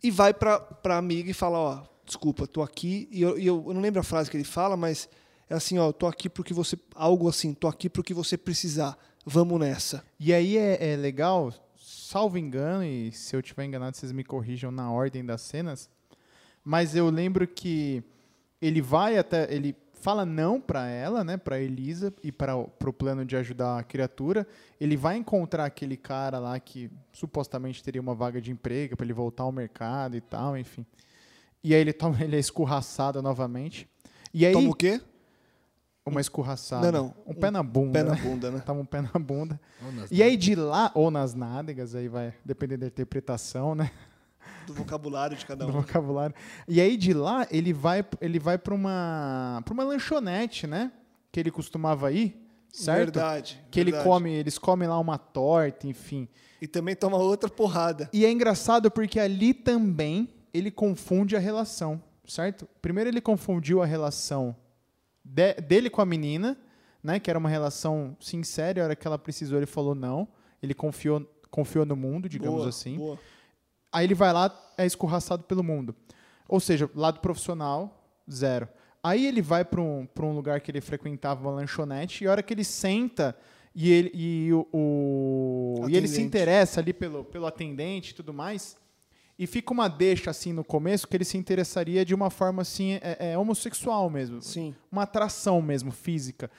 [0.02, 3.08] e vai para a amiga e fala: Ó, desculpa, tô aqui.
[3.10, 5.08] E eu, e eu, eu não lembro a frase que ele fala, mas
[5.48, 6.76] é assim: Ó, tô aqui porque você.
[6.94, 8.98] Algo assim, tô aqui porque você precisar.
[9.24, 10.04] Vamos nessa.
[10.18, 14.72] E aí é, é legal, salvo engano, e se eu tiver enganado, vocês me corrijam
[14.72, 15.88] na ordem das cenas,
[16.64, 18.02] mas eu lembro que
[18.62, 19.52] ele vai até.
[19.52, 23.82] Ele fala não pra ela, né, pra Elisa e para o plano de ajudar a
[23.84, 24.46] criatura.
[24.80, 29.12] Ele vai encontrar aquele cara lá que supostamente teria uma vaga de emprego para ele
[29.12, 30.84] voltar ao mercado e tal, enfim.
[31.62, 33.88] E aí ele toma, ele é escorraçado novamente.
[34.34, 35.00] E aí Toma o quê?
[36.04, 36.90] uma escorraçada.
[36.90, 37.14] Não, não.
[37.26, 37.92] Um pé na bunda.
[37.92, 38.62] Pé na bunda, né?
[38.66, 39.60] Toma um pé na bunda.
[39.84, 43.90] Ou nas E aí de lá, ou nas nádegas, aí vai depender da interpretação, né?
[44.66, 45.80] Do vocabulário de cada Do um.
[45.80, 46.34] vocabulário.
[46.68, 50.92] E aí de lá, ele vai, ele vai para uma, pra uma lanchonete, né?
[51.30, 52.36] Que ele costumava ir,
[52.72, 52.98] certo?
[53.12, 53.60] Verdade.
[53.70, 54.08] Que ele verdade.
[54.08, 56.28] come, eles comem lá uma torta, enfim.
[56.60, 58.08] E também toma outra porrada.
[58.12, 62.68] E é engraçado porque ali também ele confunde a relação, certo?
[62.80, 64.54] Primeiro ele confundiu a relação
[65.24, 66.56] de- dele com a menina,
[67.02, 67.18] né?
[67.18, 70.28] Que era uma relação sincera, a hora que ela precisou ele falou não.
[70.62, 72.96] Ele confiou, confiou no mundo, digamos Boa, assim.
[72.96, 73.18] boa.
[73.92, 75.94] Aí ele vai lá, é escorraçado pelo mundo.
[76.48, 78.68] Ou seja, lado profissional, zero.
[79.02, 82.30] Aí ele vai para um, pra um lugar que ele frequentava, uma lanchonete, e a
[82.30, 83.36] hora que ele senta
[83.74, 88.32] e ele, e o, o- e ele se interessa ali pelo, pelo atendente e tudo
[88.32, 88.76] mais,
[89.38, 92.92] e fica uma deixa assim no começo que ele se interessaria de uma forma assim,
[93.02, 94.40] é, é homossexual mesmo.
[94.42, 94.74] Sim.
[94.90, 96.50] Uma atração mesmo, física,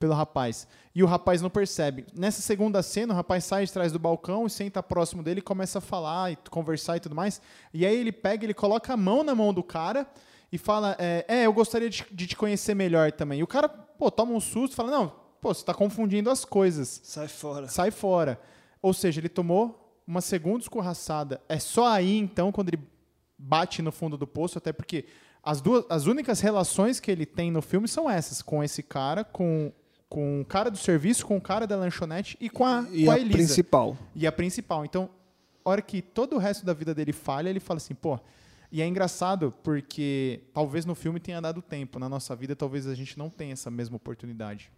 [0.00, 0.66] pelo rapaz.
[0.94, 2.06] E o rapaz não percebe.
[2.14, 5.42] Nessa segunda cena, o rapaz sai de trás do balcão e senta próximo dele e
[5.42, 7.40] começa a falar e conversar e tudo mais.
[7.72, 10.06] E aí ele pega, ele coloca a mão na mão do cara
[10.50, 13.40] e fala: É, é, eu gostaria de, de te conhecer melhor também.
[13.40, 16.46] E o cara, pô, toma um susto e fala: Não, pô, você tá confundindo as
[16.46, 17.02] coisas.
[17.04, 17.68] Sai fora.
[17.68, 18.40] Sai fora.
[18.80, 21.42] Ou seja, ele tomou uma segunda escorraçada.
[21.46, 22.80] É só aí, então, quando ele
[23.38, 25.04] bate no fundo do poço, até porque
[25.42, 29.24] as duas, as únicas relações que ele tem no filme são essas, com esse cara,
[29.24, 29.72] com,
[30.10, 33.12] com o cara do serviço, com o cara da lanchonete e com a, E com
[33.12, 33.96] a, a principal.
[34.12, 34.84] E a principal.
[34.84, 35.08] Então,
[35.64, 38.18] a hora que todo o resto da vida dele falha, ele fala assim, pô.
[38.72, 42.00] E é engraçado porque talvez no filme tenha dado tempo.
[42.00, 44.72] Na nossa vida, talvez a gente não tenha essa mesma oportunidade.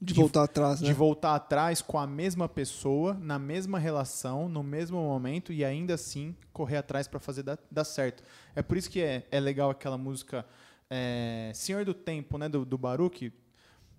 [0.00, 0.86] De voltar atrás, né?
[0.86, 5.94] de voltar atrás com a mesma pessoa, na mesma relação, no mesmo momento e ainda
[5.94, 8.22] assim correr atrás para fazer dar, dar certo.
[8.54, 10.44] É por isso que é, é legal aquela música
[10.90, 13.32] é, Senhor do Tempo, né, do, do Baruch.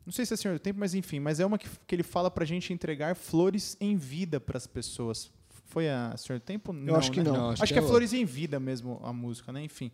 [0.06, 2.04] Não sei se é Senhor do Tempo, mas enfim, mas é uma que, que ele
[2.04, 5.32] fala pra gente entregar flores em vida para as pessoas.
[5.66, 6.74] Foi a Senhor do Tempo?
[6.86, 7.34] Eu acho que não.
[7.34, 9.64] Não, Acho, acho que é que é Flores em Vida mesmo a música, né?
[9.64, 9.92] Enfim.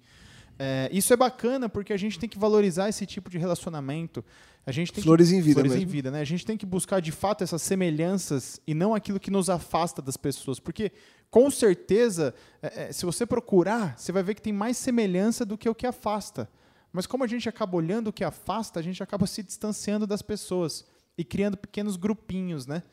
[0.59, 4.23] É, isso é bacana porque a gente tem que valorizar esse tipo de relacionamento.
[4.65, 5.91] A gente tem que- Flores em vida Flores em mesmo.
[5.91, 6.19] vida, né?
[6.19, 10.01] A gente tem que buscar de fato essas semelhanças e não aquilo que nos afasta
[10.03, 10.59] das pessoas.
[10.59, 10.91] Porque,
[11.31, 15.57] com certeza, é, é, se você procurar, você vai ver que tem mais semelhança do
[15.57, 16.47] que o que afasta.
[16.91, 20.21] Mas como a gente acaba olhando o que afasta, a gente acaba se distanciando das
[20.21, 20.85] pessoas
[21.17, 22.83] e criando pequenos grupinhos, né?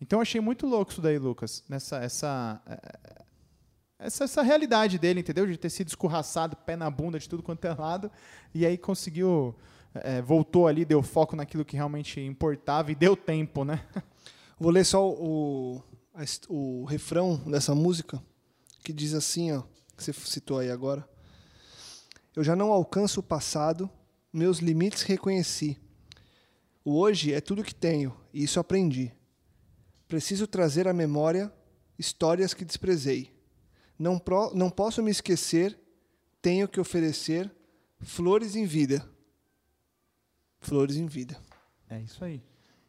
[0.00, 1.64] Então eu achei muito louco isso daí, Lucas.
[1.68, 3.24] Nessa essa, é,
[3.98, 5.46] essa, essa realidade dele, entendeu?
[5.46, 8.10] De ter sido escorraçado, pé na bunda de tudo quanto é lado,
[8.54, 9.56] e aí conseguiu,
[9.92, 13.84] é, voltou ali, deu foco naquilo que realmente importava e deu tempo, né?
[14.58, 15.82] Vou ler só o,
[16.48, 18.22] o refrão dessa música,
[18.84, 19.62] que diz assim, ó,
[19.96, 21.08] que você citou aí agora.
[22.38, 23.90] Eu já não alcanço o passado,
[24.32, 25.76] meus limites reconheci.
[26.84, 29.12] O hoje é tudo que tenho, e isso aprendi.
[30.06, 31.52] Preciso trazer à memória
[31.98, 33.36] histórias que desprezei.
[33.98, 35.76] Não, pro- não posso me esquecer,
[36.40, 37.52] tenho que oferecer
[37.98, 39.04] flores em vida.
[40.60, 41.36] Flores em vida.
[41.90, 42.40] É isso aí.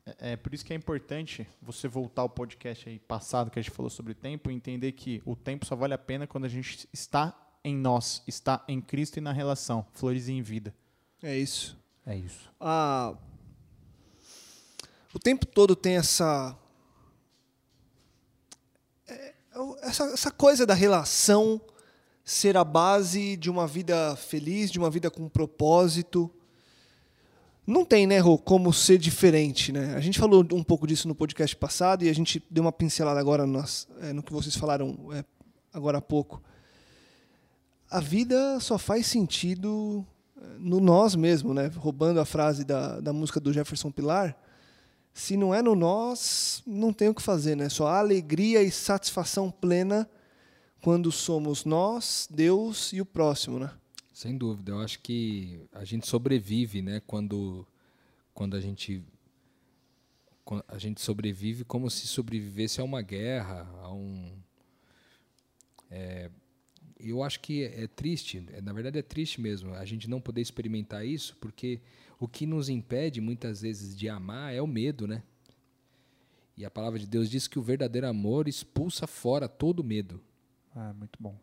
[0.06, 3.62] É, é por isso que é importante você voltar ao podcast aí passado que a
[3.64, 6.50] gente falou sobre tempo e entender que o tempo só vale a pena quando a
[6.50, 9.86] gente está em nós, está em Cristo e na relação.
[9.94, 10.74] Flores em vida.
[11.22, 11.78] É isso.
[12.06, 12.50] É isso.
[12.60, 13.16] a
[15.14, 16.56] o tempo todo tem essa
[19.08, 19.34] é,
[19.82, 21.60] essa, essa coisa da relação
[22.24, 26.30] ser a base de uma vida feliz, de uma vida com propósito.
[27.66, 29.96] Não tem, né, Rô, como ser diferente, né?
[29.96, 33.20] A gente falou um pouco disso no podcast passado e a gente deu uma pincelada
[33.20, 35.24] agora nas- é, no que vocês falaram é,
[35.74, 36.42] agora há pouco.
[37.90, 40.06] A vida só faz sentido
[40.38, 41.68] é, no nós mesmo, né?
[41.76, 44.38] Roubando a frase da, da música do Jefferson Pilar.
[45.14, 47.68] Se não é no nós, não tem o que fazer, né?
[47.68, 50.10] Só há alegria e satisfação plena
[50.82, 53.72] quando somos nós, Deus e o próximo, né?
[54.14, 57.02] Sem dúvida, eu acho que a gente sobrevive, né?
[57.08, 57.66] Quando,
[58.34, 59.04] quando a gente
[60.68, 64.32] a gente sobrevive como se sobrevivesse a uma guerra, a um.
[65.92, 66.30] é,
[67.00, 71.06] eu acho que é triste, na verdade é triste mesmo, a gente não poder experimentar
[71.06, 71.80] isso, porque
[72.20, 75.24] o que nos impede muitas vezes de amar é o medo, né?
[76.58, 80.22] E a palavra de Deus diz que o verdadeiro amor expulsa fora todo medo.
[80.76, 81.40] Ah, muito bom.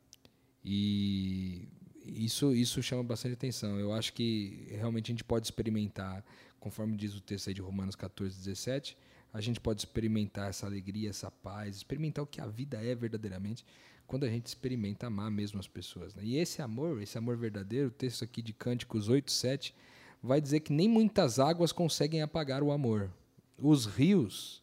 [0.62, 1.66] E
[2.04, 3.80] isso, isso chama bastante atenção.
[3.80, 6.22] Eu acho que realmente a gente pode experimentar,
[6.60, 8.96] conforme diz o texto aí de Romanos 14, 17,
[9.36, 13.66] a gente pode experimentar essa alegria, essa paz, experimentar o que a vida é verdadeiramente,
[14.06, 16.14] quando a gente experimenta amar mesmo as pessoas.
[16.14, 16.22] né?
[16.24, 19.74] E esse amor, esse amor verdadeiro, o texto aqui de Cânticos 8, 7,
[20.22, 23.10] vai dizer que nem muitas águas conseguem apagar o amor.
[23.58, 24.62] Os rios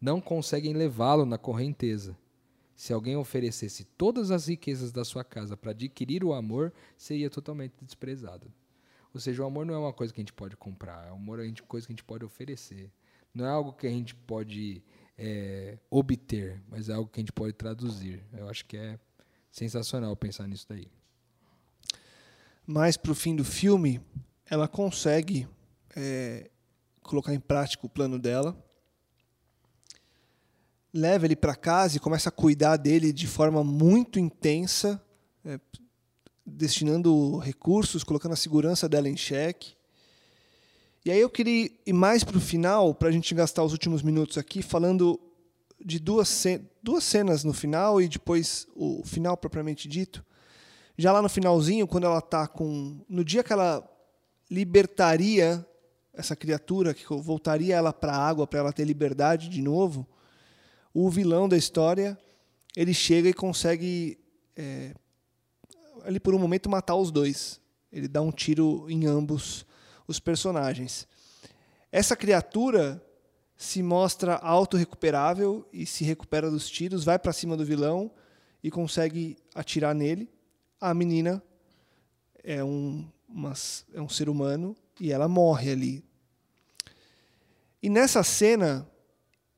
[0.00, 2.16] não conseguem levá-lo na correnteza.
[2.74, 7.74] Se alguém oferecesse todas as riquezas da sua casa para adquirir o amor, seria totalmente
[7.82, 8.50] desprezado.
[9.12, 11.38] Ou seja, o amor não é uma coisa que a gente pode comprar, o amor
[11.38, 12.90] é uma coisa que a gente pode oferecer.
[13.36, 14.82] Não é algo que a gente pode
[15.18, 18.24] é, obter, mas é algo que a gente pode traduzir.
[18.32, 18.98] Eu acho que é
[19.50, 20.88] sensacional pensar nisso daí.
[22.66, 24.00] Mas para o fim do filme,
[24.48, 25.46] ela consegue
[25.94, 26.48] é,
[27.02, 28.56] colocar em prática o plano dela.
[30.90, 34.98] Leva ele para casa e começa a cuidar dele de forma muito intensa,
[35.44, 35.60] é,
[36.46, 39.75] destinando recursos, colocando a segurança dela em xeque.
[41.06, 44.02] E aí eu queria ir mais para o final, para a gente gastar os últimos
[44.02, 45.20] minutos aqui, falando
[45.80, 50.24] de duas, ce- duas cenas no final e depois o final propriamente dito.
[50.98, 52.98] Já lá no finalzinho, quando ela tá com.
[53.08, 53.88] No dia que ela
[54.50, 55.64] libertaria
[56.12, 60.04] essa criatura, que voltaria ela para a água para ela ter liberdade de novo,
[60.92, 62.18] o vilão da história
[62.76, 64.18] ele chega e consegue
[64.56, 64.92] é,
[66.04, 67.60] ali por um momento matar os dois.
[67.92, 69.64] Ele dá um tiro em ambos
[70.06, 71.06] os personagens.
[71.90, 73.02] Essa criatura
[73.56, 78.10] se mostra autorrecuperável e se recupera dos tiros, vai para cima do vilão
[78.62, 80.28] e consegue atirar nele.
[80.80, 81.42] A menina
[82.44, 86.04] é um, umas- é um ser humano e ela morre ali.
[87.82, 88.86] E nessa cena,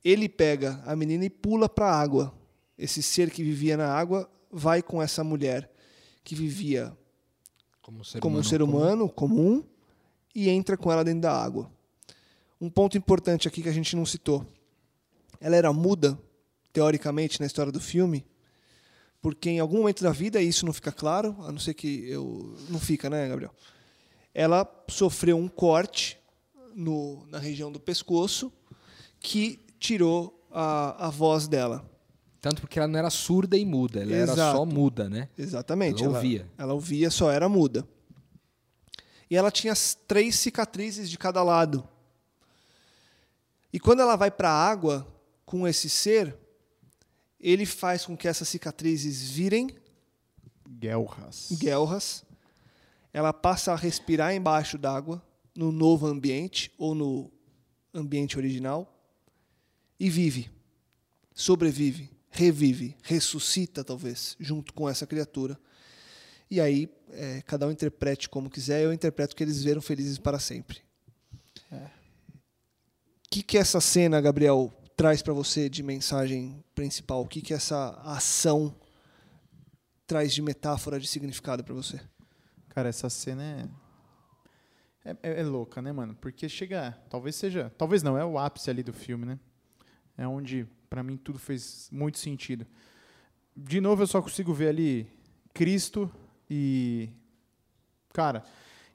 [0.04, 2.34] ele pega a menina e pula para a água.
[2.76, 5.70] Esse ser que vivia na água vai com essa mulher
[6.22, 6.96] que vivia
[7.82, 8.76] Como um ser como um humano ser comum.
[8.76, 9.64] humano comum
[10.38, 11.68] e entra com ela dentro da água.
[12.60, 14.46] Um ponto importante aqui que a gente não citou.
[15.40, 16.16] Ela era muda,
[16.72, 18.24] teoricamente, na história do filme,
[19.20, 22.08] porque em algum momento da vida, e isso não fica claro, a não ser que
[22.08, 22.56] eu.
[22.68, 23.52] Não fica, né, Gabriel?
[24.32, 26.20] Ela sofreu um corte
[26.72, 28.52] no, na região do pescoço
[29.18, 31.84] que tirou a, a voz dela.
[32.40, 34.56] Tanto porque ela não era surda e muda, ela era Exato.
[34.56, 35.28] só muda, né?
[35.36, 36.04] Exatamente.
[36.04, 36.48] Ela ouvia.
[36.56, 37.84] Ela ouvia, só era muda.
[39.30, 41.86] E ela tinha as três cicatrizes de cada lado.
[43.72, 45.06] E quando ela vai para a água
[45.44, 46.36] com esse ser,
[47.38, 49.76] ele faz com que essas cicatrizes virem
[50.68, 51.48] Guelras.
[51.52, 52.24] guelras.
[53.12, 55.22] Ela passa a respirar embaixo d'água,
[55.54, 57.32] no novo ambiente ou no
[57.92, 58.94] ambiente original,
[59.98, 60.50] e vive,
[61.34, 65.58] sobrevive, revive, ressuscita, talvez, junto com essa criatura.
[66.50, 70.38] E aí, é, cada um interprete como quiser, eu interpreto que eles viram felizes para
[70.38, 70.80] sempre.
[71.70, 77.22] O que, que essa cena, Gabriel, traz para você de mensagem principal?
[77.22, 78.74] O que, que essa ação
[80.06, 82.00] traz de metáfora, de significado para você?
[82.70, 83.68] Cara, essa cena é...
[85.04, 86.14] É, é- é louca, né, mano?
[86.14, 86.92] Porque chega.
[87.10, 87.70] Talvez seja.
[87.76, 89.38] Talvez não, é o ápice ali do filme, né?
[90.16, 92.66] É onde, pra mim, tudo fez muito sentido.
[93.56, 95.10] De novo, eu só consigo ver ali
[95.54, 96.10] Cristo
[96.50, 97.10] e.
[98.12, 98.42] Cara,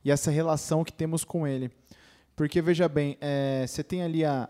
[0.03, 1.71] e essa relação que temos com Ele.
[2.35, 4.49] Porque, veja bem, é, você tem ali a,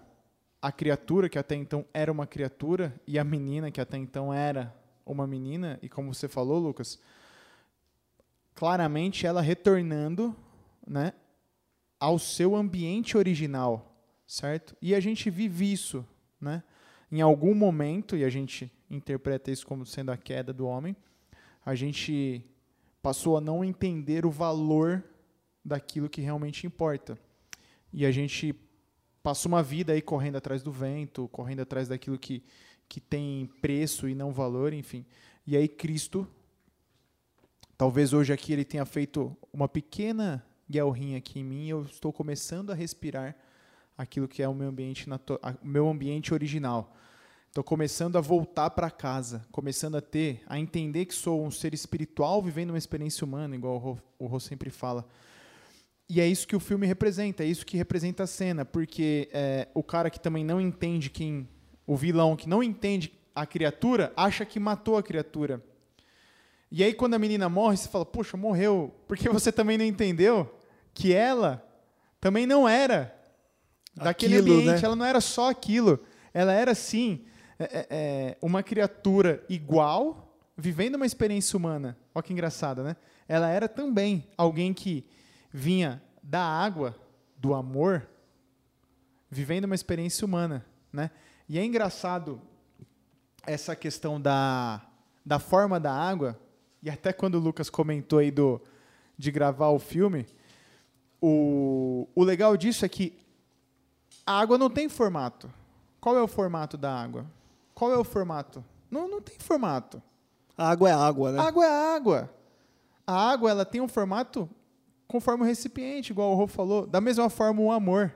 [0.61, 4.73] a criatura, que até então era uma criatura, e a menina, que até então era
[5.05, 6.97] uma menina, e como você falou, Lucas,
[8.55, 10.35] claramente ela retornando,
[10.87, 11.13] né,
[11.99, 14.75] ao seu ambiente original, certo?
[14.81, 16.05] E a gente vive isso,
[16.39, 16.63] né?
[17.11, 20.95] Em algum momento, e a gente interpreta isso como sendo a queda do homem,
[21.65, 22.45] a gente
[23.03, 25.03] passou a não entender o valor
[25.63, 27.15] daquilo que realmente importa.
[27.91, 28.55] E a gente
[29.21, 32.43] passou uma vida aí correndo atrás do vento, correndo atrás daquilo que,
[32.89, 35.05] que tem preço e não valor, enfim.
[35.45, 36.27] E aí Cristo
[37.83, 42.71] Talvez hoje aqui ele tenha feito uma pequena guelrinha aqui em mim eu estou começando
[42.71, 43.35] a respirar
[43.97, 46.95] aquilo que é o meu ambiente, o meu ambiente original.
[47.53, 51.71] Estou começando a voltar para casa, começando a ter, a entender que sou um ser
[51.71, 55.07] espiritual vivendo uma experiência humana, igual o Rô, sempre fala.
[56.09, 59.67] E é isso que o filme representa, é isso que representa a cena, porque é,
[59.75, 61.47] o cara que também não entende quem,
[61.85, 65.63] o vilão que não entende a criatura, acha que matou a criatura.
[66.71, 68.91] E aí, quando a menina morre, você fala, poxa, morreu.
[69.07, 70.51] Porque você também não entendeu
[70.91, 71.63] que ela
[72.19, 73.15] também não era
[73.93, 74.81] daquele Aquilo, ambiente.
[74.81, 74.81] né?
[74.81, 75.99] Ela não era só aquilo.
[76.33, 77.27] Ela era, sim,
[77.59, 81.97] é, é, é, uma criatura igual, vivendo uma experiência humana.
[82.13, 82.95] Olha que engraçado, né?
[83.27, 85.05] Ela era também alguém que
[85.51, 86.95] vinha da água,
[87.37, 88.07] do amor,
[89.29, 91.11] vivendo uma experiência humana, né?
[91.47, 92.41] E é engraçado
[93.45, 94.81] essa questão da,
[95.25, 96.39] da forma da água,
[96.81, 98.61] e até quando o Lucas comentou aí do,
[99.17, 100.25] de gravar o filme,
[101.21, 103.17] o, o legal disso é que
[104.25, 105.51] a água não tem formato.
[105.99, 107.25] Qual é o formato da água?
[107.74, 108.63] Qual é o formato?
[108.89, 110.01] Não, não tem formato.
[110.57, 111.39] A água é água, né?
[111.39, 112.34] Água é água.
[113.05, 114.49] A água ela tem um formato
[115.07, 116.86] conforme o recipiente, igual o Rô falou.
[116.88, 118.13] Da mesma forma o amor.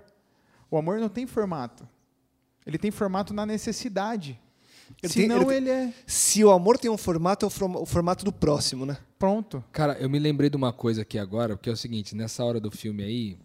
[0.70, 1.88] O amor não tem formato.
[2.66, 4.40] Ele tem formato na necessidade.
[5.02, 8.24] Ele tem- Senão ele ele, é Se o amor tem um formato, é o formato
[8.24, 8.98] do próximo, né?
[9.20, 9.64] pronto.
[9.72, 12.60] Cara, eu me lembrei de uma coisa aqui agora, porque é o seguinte, nessa hora
[12.60, 13.38] do filme aí,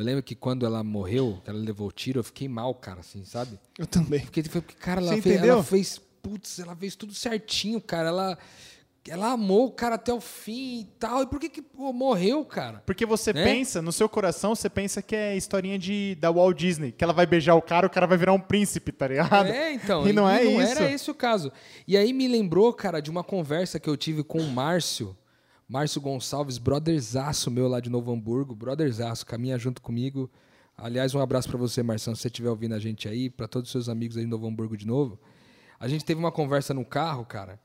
[0.00, 3.00] eu lembro que quando ela morreu, que ela levou o tiro, eu fiquei mal, cara,
[3.00, 3.58] assim, sabe?
[3.78, 4.20] Eu também.
[4.20, 5.54] Porque, foi porque cara, ela Você fez, entendeu?
[5.54, 8.08] ela fez, putz, ela fez tudo certinho, cara.
[8.08, 8.38] Ela,
[9.08, 11.22] ela amou o cara até o fim e tal.
[11.22, 12.82] E por que que pô, morreu, cara?
[12.86, 13.42] Porque você Né?
[13.44, 17.12] pensa, no seu coração, você pensa que é historinha de, da Walt Disney, que ela
[17.12, 19.48] vai beijar o cara, o cara vai virar um príncipe, tá ligado?
[19.48, 20.06] É, então.
[20.08, 20.70] E não é não isso.
[20.82, 21.50] era esse o caso.
[21.86, 25.16] E aí me lembrou, cara, de uma conversa que eu tive com o Márcio,
[25.70, 30.28] Márcio Gonçalves, brotherzaço meu lá de Novo Hamburgo, brotherzaço, caminha junto comigo.
[30.76, 33.68] Aliás, um abraço pra você, Marção, se você estiver ouvindo a gente aí, pra todos
[33.68, 35.16] os seus amigos aí de Novo Hamburgo de novo.
[35.78, 37.60] A gente teve uma conversa no carro, cara,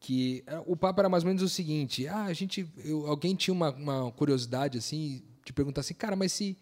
[0.00, 3.34] que é, o papo era mais ou menos o seguinte: ah, a gente, eu- alguém
[3.34, 6.56] tinha uma, uma curiosidade assim de perguntar assim, cara, mas se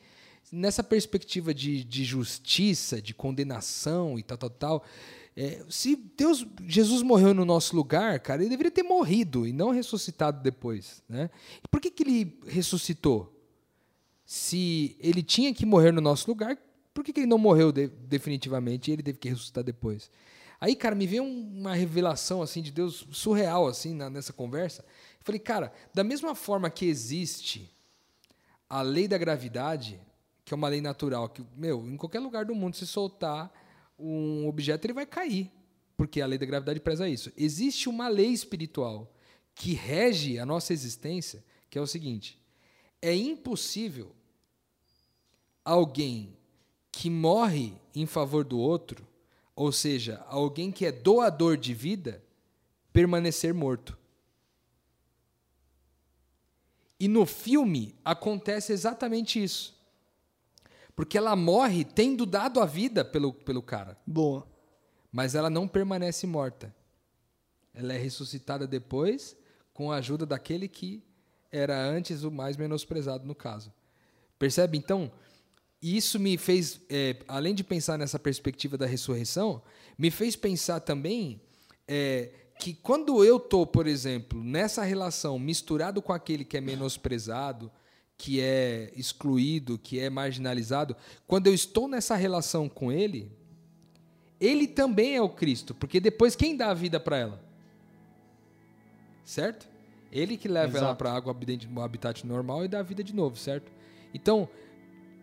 [0.51, 4.85] nessa perspectiva de, de justiça, de condenação e tal, tal, tal,
[5.37, 9.71] é, se Deus, Jesus morreu no nosso lugar, cara, ele deveria ter morrido e não
[9.71, 11.29] ressuscitado depois, né?
[11.63, 13.31] E por que que ele ressuscitou?
[14.25, 16.57] Se ele tinha que morrer no nosso lugar,
[16.95, 20.11] por que, que ele não morreu de- definitivamente e ele teve que ressuscitar depois?
[20.61, 24.83] Aí, cara, me veio um- uma revelação assim de Deus surreal assim na- nessa conversa.
[24.83, 27.71] Eu falei, cara, da mesma forma que existe
[28.71, 30.01] a lei da gravidade,
[30.45, 33.53] que é uma lei natural, que, meu, em qualquer lugar do mundo, se soltar
[33.99, 35.51] um objeto, ele vai cair,
[35.97, 37.33] porque a lei da gravidade preza isso.
[37.37, 39.13] Existe uma lei espiritual
[39.55, 42.41] que rege a nossa existência, que é o seguinte:
[43.01, 44.15] é impossível
[45.65, 46.37] alguém
[46.91, 49.07] que morre em favor do outro,
[49.57, 52.23] ou seja, alguém que é doador de vida,
[52.93, 53.99] permanecer morto.
[56.99, 59.74] E no filme acontece exatamente isso.
[60.95, 63.99] Porque ela morre tendo dado a vida pelo, pelo cara.
[64.07, 64.47] Boa.
[65.11, 66.75] Mas ela não permanece morta.
[67.73, 69.37] Ela é ressuscitada depois
[69.73, 71.03] com a ajuda daquele que
[71.51, 73.73] era antes o mais menosprezado no caso.
[74.39, 74.79] Percebe?
[74.79, 75.11] Então,
[75.83, 79.63] isso me fez, é, além de pensar nessa perspectiva da ressurreição,
[79.99, 81.41] me fez pensar também
[81.87, 87.71] é, que quando eu estou, por exemplo, nessa relação misturado com aquele que é menosprezado,
[88.17, 90.97] que é excluído, que é marginalizado,
[91.27, 93.31] quando eu estou nessa relação com ele,
[94.41, 97.45] ele também é o Cristo, porque depois quem dá a vida para ela?
[99.25, 99.69] Certo?
[100.13, 100.85] Ele que leva Exato.
[100.85, 101.37] ela para a água
[101.71, 103.73] no habitat normal e dá a vida de novo, certo?
[104.13, 104.49] Então,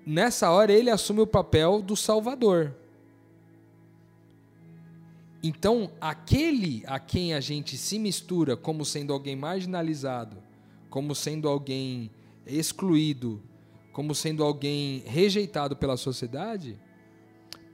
[0.06, 2.76] nessa hora ele assume o papel do salvador.
[5.44, 10.38] Então, aquele a quem a gente se mistura como sendo alguém marginalizado,
[10.90, 12.12] como sendo alguém
[12.46, 13.42] excluído,
[13.92, 16.80] como sendo alguém rejeitado pela sociedade,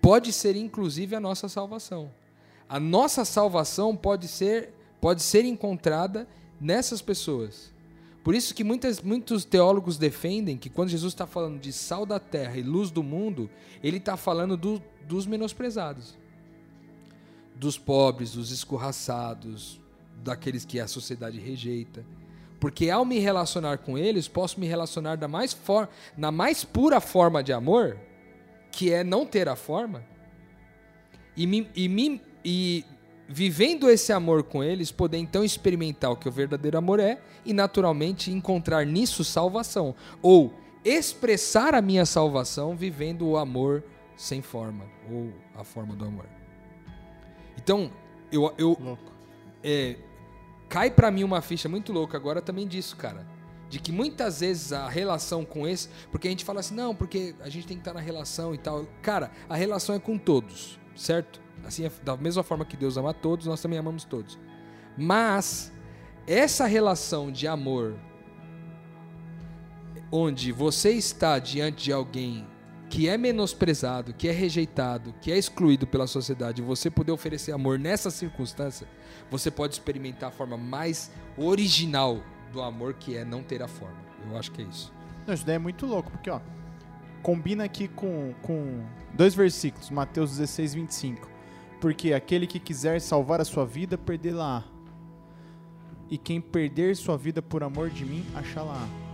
[0.02, 2.12] pode ser inclusive a nossa salvação.
[2.68, 6.28] A nossa salvação pode ser, pode ser encontrada
[6.60, 7.74] nessas pessoas.
[8.24, 12.20] Por isso que muitas, muitos teólogos defendem que quando Jesus está falando de sal da
[12.20, 13.50] terra e luz do mundo,
[13.82, 16.18] ele está falando do, dos menosprezados,
[17.56, 19.80] dos pobres, dos escorraçados,
[20.24, 22.06] daqueles que a sociedade rejeita.
[22.60, 25.88] Porque ao me relacionar com eles, posso me relacionar da mais for
[26.18, 27.98] na mais pura forma de amor,
[28.72, 30.04] que é não ter a forma,
[31.36, 32.84] e, me, e, me, e
[33.30, 37.54] vivendo esse amor com eles, poder então experimentar o que o verdadeiro amor é e
[37.54, 39.94] naturalmente encontrar nisso salvação.
[40.22, 40.52] Ou
[40.84, 43.84] expressar a minha salvação vivendo o amor
[44.16, 46.26] sem forma, ou a forma do amor.
[47.56, 47.92] Então,
[48.32, 48.98] eu, eu
[49.64, 49.96] é,
[50.70, 53.26] cai pra mim uma ficha muito louca agora também disso, cara.
[53.70, 55.90] De que muitas vezes a relação com esse.
[56.12, 58.58] Porque a gente fala assim, não, porque a gente tem que estar na relação e
[58.58, 58.86] tal.
[59.02, 61.42] Cara, a relação é com todos, certo?
[61.66, 64.40] Assim, é da mesma forma que Deus ama todos, nós também amamos todos.
[64.98, 65.74] Mas,
[66.26, 68.00] essa relação de amor,
[70.12, 72.48] onde você está diante de alguém
[72.90, 77.78] que é menosprezado, que é rejeitado, que é excluído pela sociedade, você poder oferecer amor
[77.78, 78.88] nessa circunstância,
[79.30, 83.98] você pode experimentar a forma mais original do amor, que é não ter a forma.
[84.30, 84.94] Eu acho que é isso.
[85.26, 86.40] Não, isso daí é muito louco, porque, ó,
[87.22, 91.30] combina aqui com, com dois versículos, Mateus 16, 25.
[91.82, 94.64] Porque aquele que quiser salvar a sua vida, perdê-la.
[96.10, 99.07] E quem perder sua vida por amor de mim, achá-la.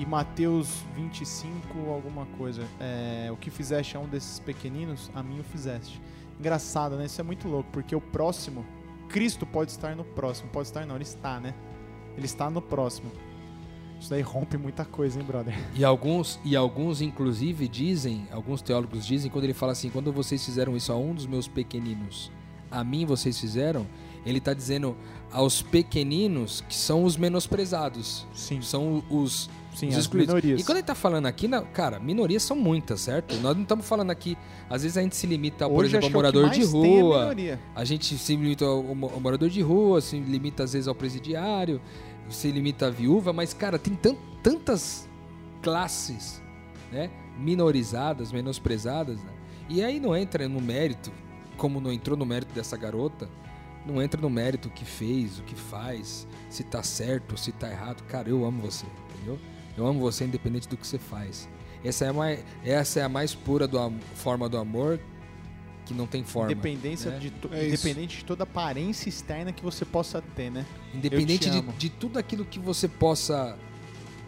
[0.00, 2.66] E Mateus 25, alguma coisa.
[2.80, 6.00] É, o que fizeste a um desses pequeninos, a mim o fizeste.
[6.38, 7.04] Engraçado, né?
[7.04, 8.64] Isso é muito louco, porque o próximo,
[9.10, 10.48] Cristo pode estar no próximo.
[10.48, 11.54] Pode estar não, ele está, né?
[12.16, 13.12] Ele está no próximo.
[14.00, 15.54] Isso daí rompe muita coisa, hein, brother?
[15.76, 20.42] E alguns, e alguns inclusive dizem, alguns teólogos dizem, quando ele fala assim, quando vocês
[20.42, 22.32] fizeram isso a um dos meus pequeninos,
[22.70, 23.86] a mim vocês fizeram,
[24.24, 24.96] ele está dizendo
[25.32, 28.60] aos pequeninos que são os menosprezados, Sim.
[28.62, 30.34] são os, Sim, os excluídos.
[30.34, 30.60] minorias.
[30.60, 33.36] E quando ele está falando aqui, na- cara, minorias são muitas, certo?
[33.36, 34.36] Nós não estamos falando aqui,
[34.68, 36.64] às vezes a gente se limita, por Hoje exemplo, acho ao é morador de é
[36.64, 37.60] rua, minoria.
[37.74, 41.80] a gente se limita ao, ao morador de rua, se limita às vezes ao presidiário,
[42.28, 45.08] se limita à viúva, mas, cara, tem tan- tantas
[45.62, 46.42] classes
[46.90, 49.30] né, minorizadas, menosprezadas, né?
[49.68, 51.12] e aí não entra no mérito,
[51.56, 53.28] como não entrou no mérito dessa garota,
[53.86, 57.70] não entra no mérito o que fez, o que faz, se tá certo, se tá
[57.70, 58.02] errado.
[58.04, 59.38] Cara, eu amo você, entendeu?
[59.76, 61.48] Eu amo você independente do que você faz.
[61.84, 65.00] Essa é a mais, essa é a mais pura do forma do amor
[65.86, 66.52] que não tem forma.
[66.52, 67.18] Independência né?
[67.18, 67.86] de to- É isso.
[67.86, 70.64] independente de toda aparência externa que você possa ter, né?
[70.94, 73.58] Independente Eu te de, de tudo aquilo que você possa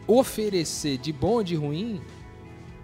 [0.06, 2.00] oferecer de bom ou de ruim,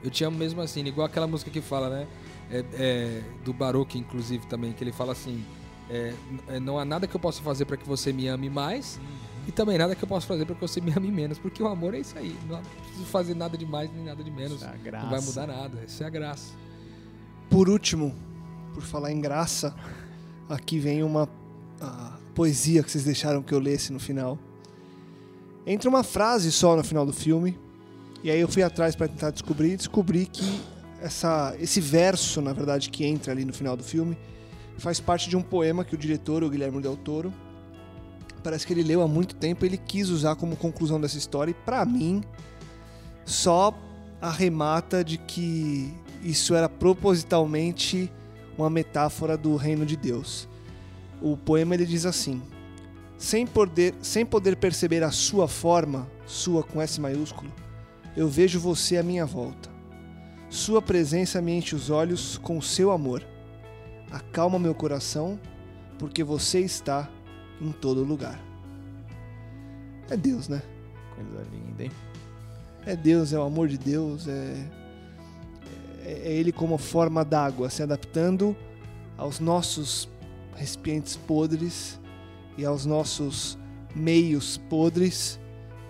[0.02, 0.84] eu te amo mesmo assim.
[0.84, 2.06] Igual aquela música que fala, né?
[2.50, 5.44] É, é, do Baroque, inclusive, também, que ele fala assim:
[5.90, 6.14] é,
[6.48, 9.00] é, não há nada que eu possa fazer para que você me ame mais
[9.46, 11.66] e também nada que eu possa fazer para que você me ame menos, porque o
[11.66, 12.36] amor é isso aí.
[12.48, 14.56] Não preciso fazer nada de mais nem nada de menos.
[14.56, 15.82] Isso é a Não vai mudar nada.
[15.86, 16.52] Isso é a graça.
[17.48, 18.14] Por último,
[18.74, 19.74] por falar em graça,
[20.48, 21.28] aqui vem uma
[21.80, 24.38] a poesia que vocês deixaram que eu lesse no final.
[25.66, 27.58] Entra uma frase só no final do filme,
[28.22, 30.60] E aí eu fui atrás para tentar descobrir e descobri que
[31.00, 34.18] essa, esse verso, na verdade, que entra ali no final do filme,
[34.78, 37.32] faz parte de um poema que o diretor, o Guilherme Del Toro,
[38.42, 41.54] parece que ele leu há muito tempo, ele quis usar como conclusão dessa história e
[41.54, 42.22] para mim
[43.24, 43.76] só
[44.20, 48.10] arremata de que isso era propositalmente
[48.56, 50.48] uma metáfora do reino de Deus.
[51.20, 52.42] O poema ele diz assim:
[53.16, 57.52] sem poder, sem poder perceber a sua forma, sua com S maiúsculo,
[58.16, 59.68] eu vejo você à minha volta.
[60.48, 63.24] Sua presença me enche os olhos com seu amor.
[64.10, 65.38] Acalma meu coração,
[65.98, 67.08] porque você está
[67.60, 68.40] em todo lugar.
[70.10, 70.62] É Deus, né?
[71.14, 71.90] Coisa linda, hein?
[72.86, 74.66] É Deus, é o amor de Deus, é,
[76.04, 78.56] é, é Ele como forma d'água, se adaptando
[79.16, 80.08] aos nossos
[80.54, 82.00] recipientes podres
[82.56, 83.58] e aos nossos
[83.94, 85.38] meios podres.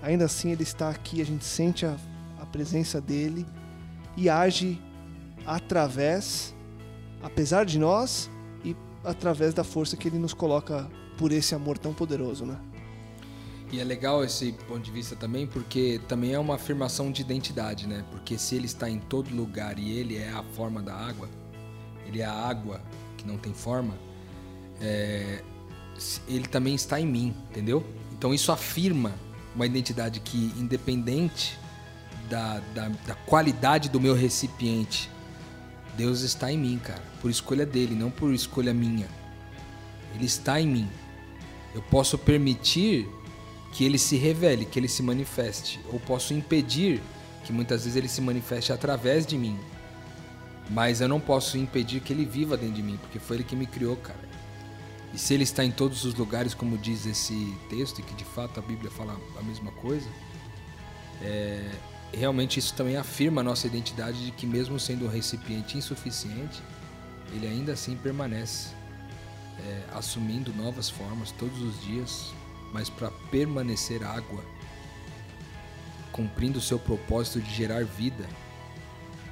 [0.03, 1.97] Ainda assim, Ele está aqui, a gente sente a,
[2.41, 3.47] a presença dEle
[4.17, 4.81] e age
[5.47, 6.55] através,
[7.23, 8.31] apesar de nós
[8.65, 12.59] e através da força que Ele nos coloca por esse amor tão poderoso, né?
[13.71, 17.87] E é legal esse ponto de vista também, porque também é uma afirmação de identidade,
[17.87, 18.03] né?
[18.11, 21.29] Porque se ele está em todo lugar e ele é a forma da água,
[22.07, 22.81] ele é a água
[23.19, 23.95] que não tem forma,
[24.81, 25.43] é,
[26.27, 27.85] ele também está em mim, entendeu?
[28.13, 29.13] Então isso afirma
[29.55, 31.59] uma identidade que, independente
[32.31, 35.11] da, da, da qualidade do meu recipiente,
[35.99, 39.09] Deus está em mim, cara, por escolha dele, não por escolha minha.
[40.15, 40.89] Ele está em mim.
[41.75, 43.09] Eu posso permitir
[43.73, 45.81] que ele se revele, que ele se manifeste.
[45.93, 47.03] Ou posso impedir
[47.45, 49.59] que muitas vezes ele se manifeste através de mim.
[50.71, 53.57] Mas eu não posso impedir que ele viva dentro de mim, porque foi ele que
[53.57, 54.29] me criou, cara.
[55.13, 58.25] E se ele está em todos os lugares, como diz esse texto, e que de
[58.25, 60.09] fato a Bíblia fala a mesma coisa,
[61.23, 61.69] é,
[62.13, 66.63] realmente isso também afirma a nossa identidade de que, mesmo sendo um recipiente insuficiente,
[67.33, 68.69] ele ainda assim permanece
[69.59, 72.33] é, assumindo novas formas todos os dias,
[72.73, 74.43] mas para permanecer água,
[76.13, 78.27] cumprindo o seu propósito de gerar vida,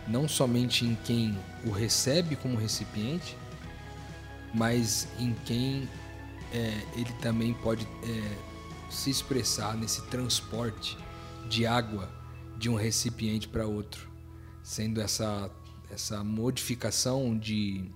[0.06, 3.36] não somente em quem o recebe como recipiente,
[4.54, 5.88] mas em quem
[6.52, 8.36] é, ele também pode é,
[8.90, 10.96] se expressar nesse transporte
[11.48, 12.15] de água
[12.59, 14.11] de um recipiente para outro,
[14.62, 15.50] sendo essa,
[15.90, 17.90] essa modificação de,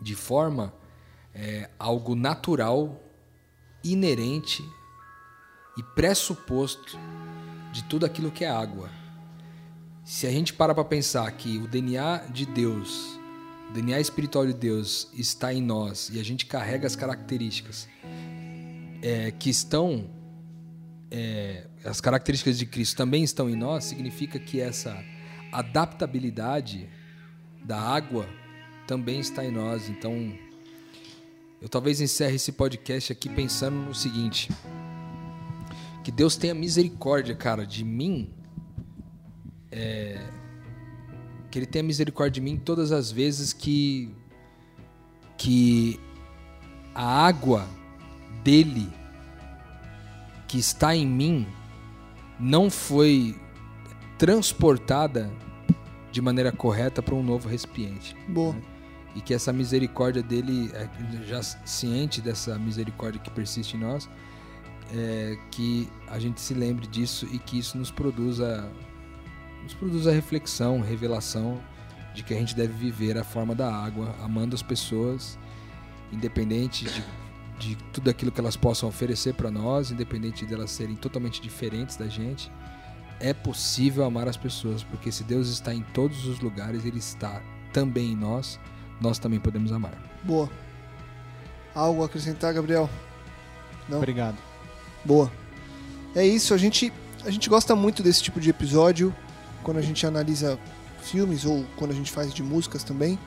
[0.00, 0.72] de forma
[1.34, 3.02] é, algo natural
[3.82, 4.64] inerente
[5.76, 6.98] e pressuposto
[7.72, 8.90] de tudo aquilo que é água.
[10.04, 13.18] Se a gente para para pensar que o DNA de Deus,
[13.70, 17.88] o DNA espiritual de Deus está em nós e a gente carrega as características
[19.00, 20.08] é, que estão,
[21.14, 25.04] é, as características de Cristo também estão em nós, significa que essa
[25.52, 26.88] adaptabilidade
[27.62, 28.26] da água
[28.86, 29.90] também está em nós.
[29.90, 30.32] Então,
[31.60, 34.48] eu talvez encerre esse podcast aqui pensando no seguinte:
[36.02, 38.32] que Deus tenha misericórdia, cara, de mim.
[39.70, 40.18] É,
[41.50, 44.10] que Ele tenha misericórdia de mim todas as vezes que
[45.36, 46.00] que
[46.94, 47.68] a água
[48.42, 49.01] dele
[50.52, 51.46] que está em mim
[52.38, 53.34] não foi
[54.18, 55.32] transportada
[56.10, 58.14] de maneira correta para um novo recipiente.
[58.28, 58.52] Boa.
[58.52, 58.62] Né?
[59.14, 60.88] e que essa misericórdia dele, é,
[61.26, 64.10] já ciente dessa misericórdia que persiste em nós,
[64.94, 68.70] é, que a gente se lembre disso e que isso nos produza,
[69.62, 71.62] nos produza reflexão, revelação
[72.14, 75.38] de que a gente deve viver a forma da água, amando as pessoas,
[76.12, 77.04] independente de,
[77.58, 81.96] de tudo aquilo que elas possam oferecer para nós, independente de elas serem totalmente diferentes
[81.96, 82.50] da gente.
[83.20, 87.40] É possível amar as pessoas, porque se Deus está em todos os lugares, Ele está
[87.72, 88.58] também em nós
[89.02, 89.92] nós também podemos amar.
[90.22, 90.48] Boa.
[91.74, 92.88] Algo a acrescentar, Gabriel?
[93.88, 93.98] Não?
[93.98, 94.36] Obrigado.
[95.04, 95.30] Boa.
[96.14, 96.92] É isso, a gente,
[97.24, 99.14] a gente gosta muito desse tipo de episódio
[99.62, 100.58] quando a gente analisa
[101.02, 103.18] filmes ou quando a gente faz de músicas também.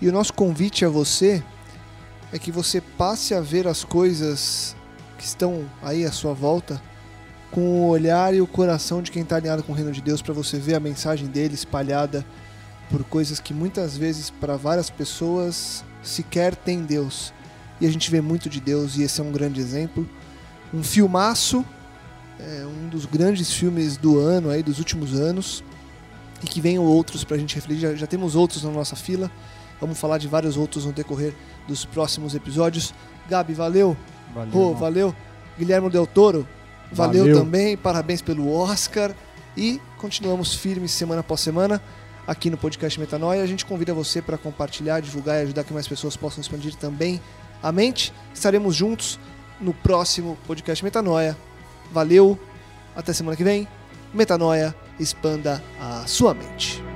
[0.00, 1.42] E o nosso convite a você
[2.32, 4.76] é que você passe a ver as coisas
[5.18, 6.80] que estão aí à sua volta
[7.50, 10.20] com o olhar e o coração de quem está alinhado com o reino de Deus
[10.20, 12.26] para você ver a mensagem dele espalhada
[12.90, 17.32] por coisas que muitas vezes para várias pessoas sequer tem Deus.
[17.80, 20.08] E a gente vê muito de Deus e esse é um grande exemplo.
[20.72, 21.64] Um filmaço,
[22.38, 25.62] é um dos grandes filmes do ano aí dos últimos anos
[26.42, 27.82] e que venham outros para a gente refletir.
[27.82, 29.30] Já, já, temos outros na nossa fila.
[29.80, 31.34] Vamos falar de vários outros no decorrer
[31.66, 32.94] dos próximos episódios.
[33.28, 33.96] Gabi, valeu.
[34.34, 34.52] Valeu.
[34.52, 35.14] Rô, valeu.
[35.58, 36.46] Guilherme Del Toro,
[36.92, 37.38] valeu, Valeu.
[37.38, 37.76] também.
[37.76, 39.14] Parabéns pelo Oscar.
[39.56, 41.80] e continuamos firmes semana após semana
[42.26, 43.42] aqui no podcast Metanoia.
[43.42, 47.20] A gente convida você para compartilhar, divulgar e ajudar que mais pessoas possam expandir também
[47.62, 48.12] a mente.
[48.34, 49.18] Estaremos juntos
[49.60, 51.36] no próximo podcast Metanoia.
[51.92, 52.38] Valeu,
[52.96, 53.68] até semana que vem.
[54.12, 56.93] Metanoia, expanda a sua mente.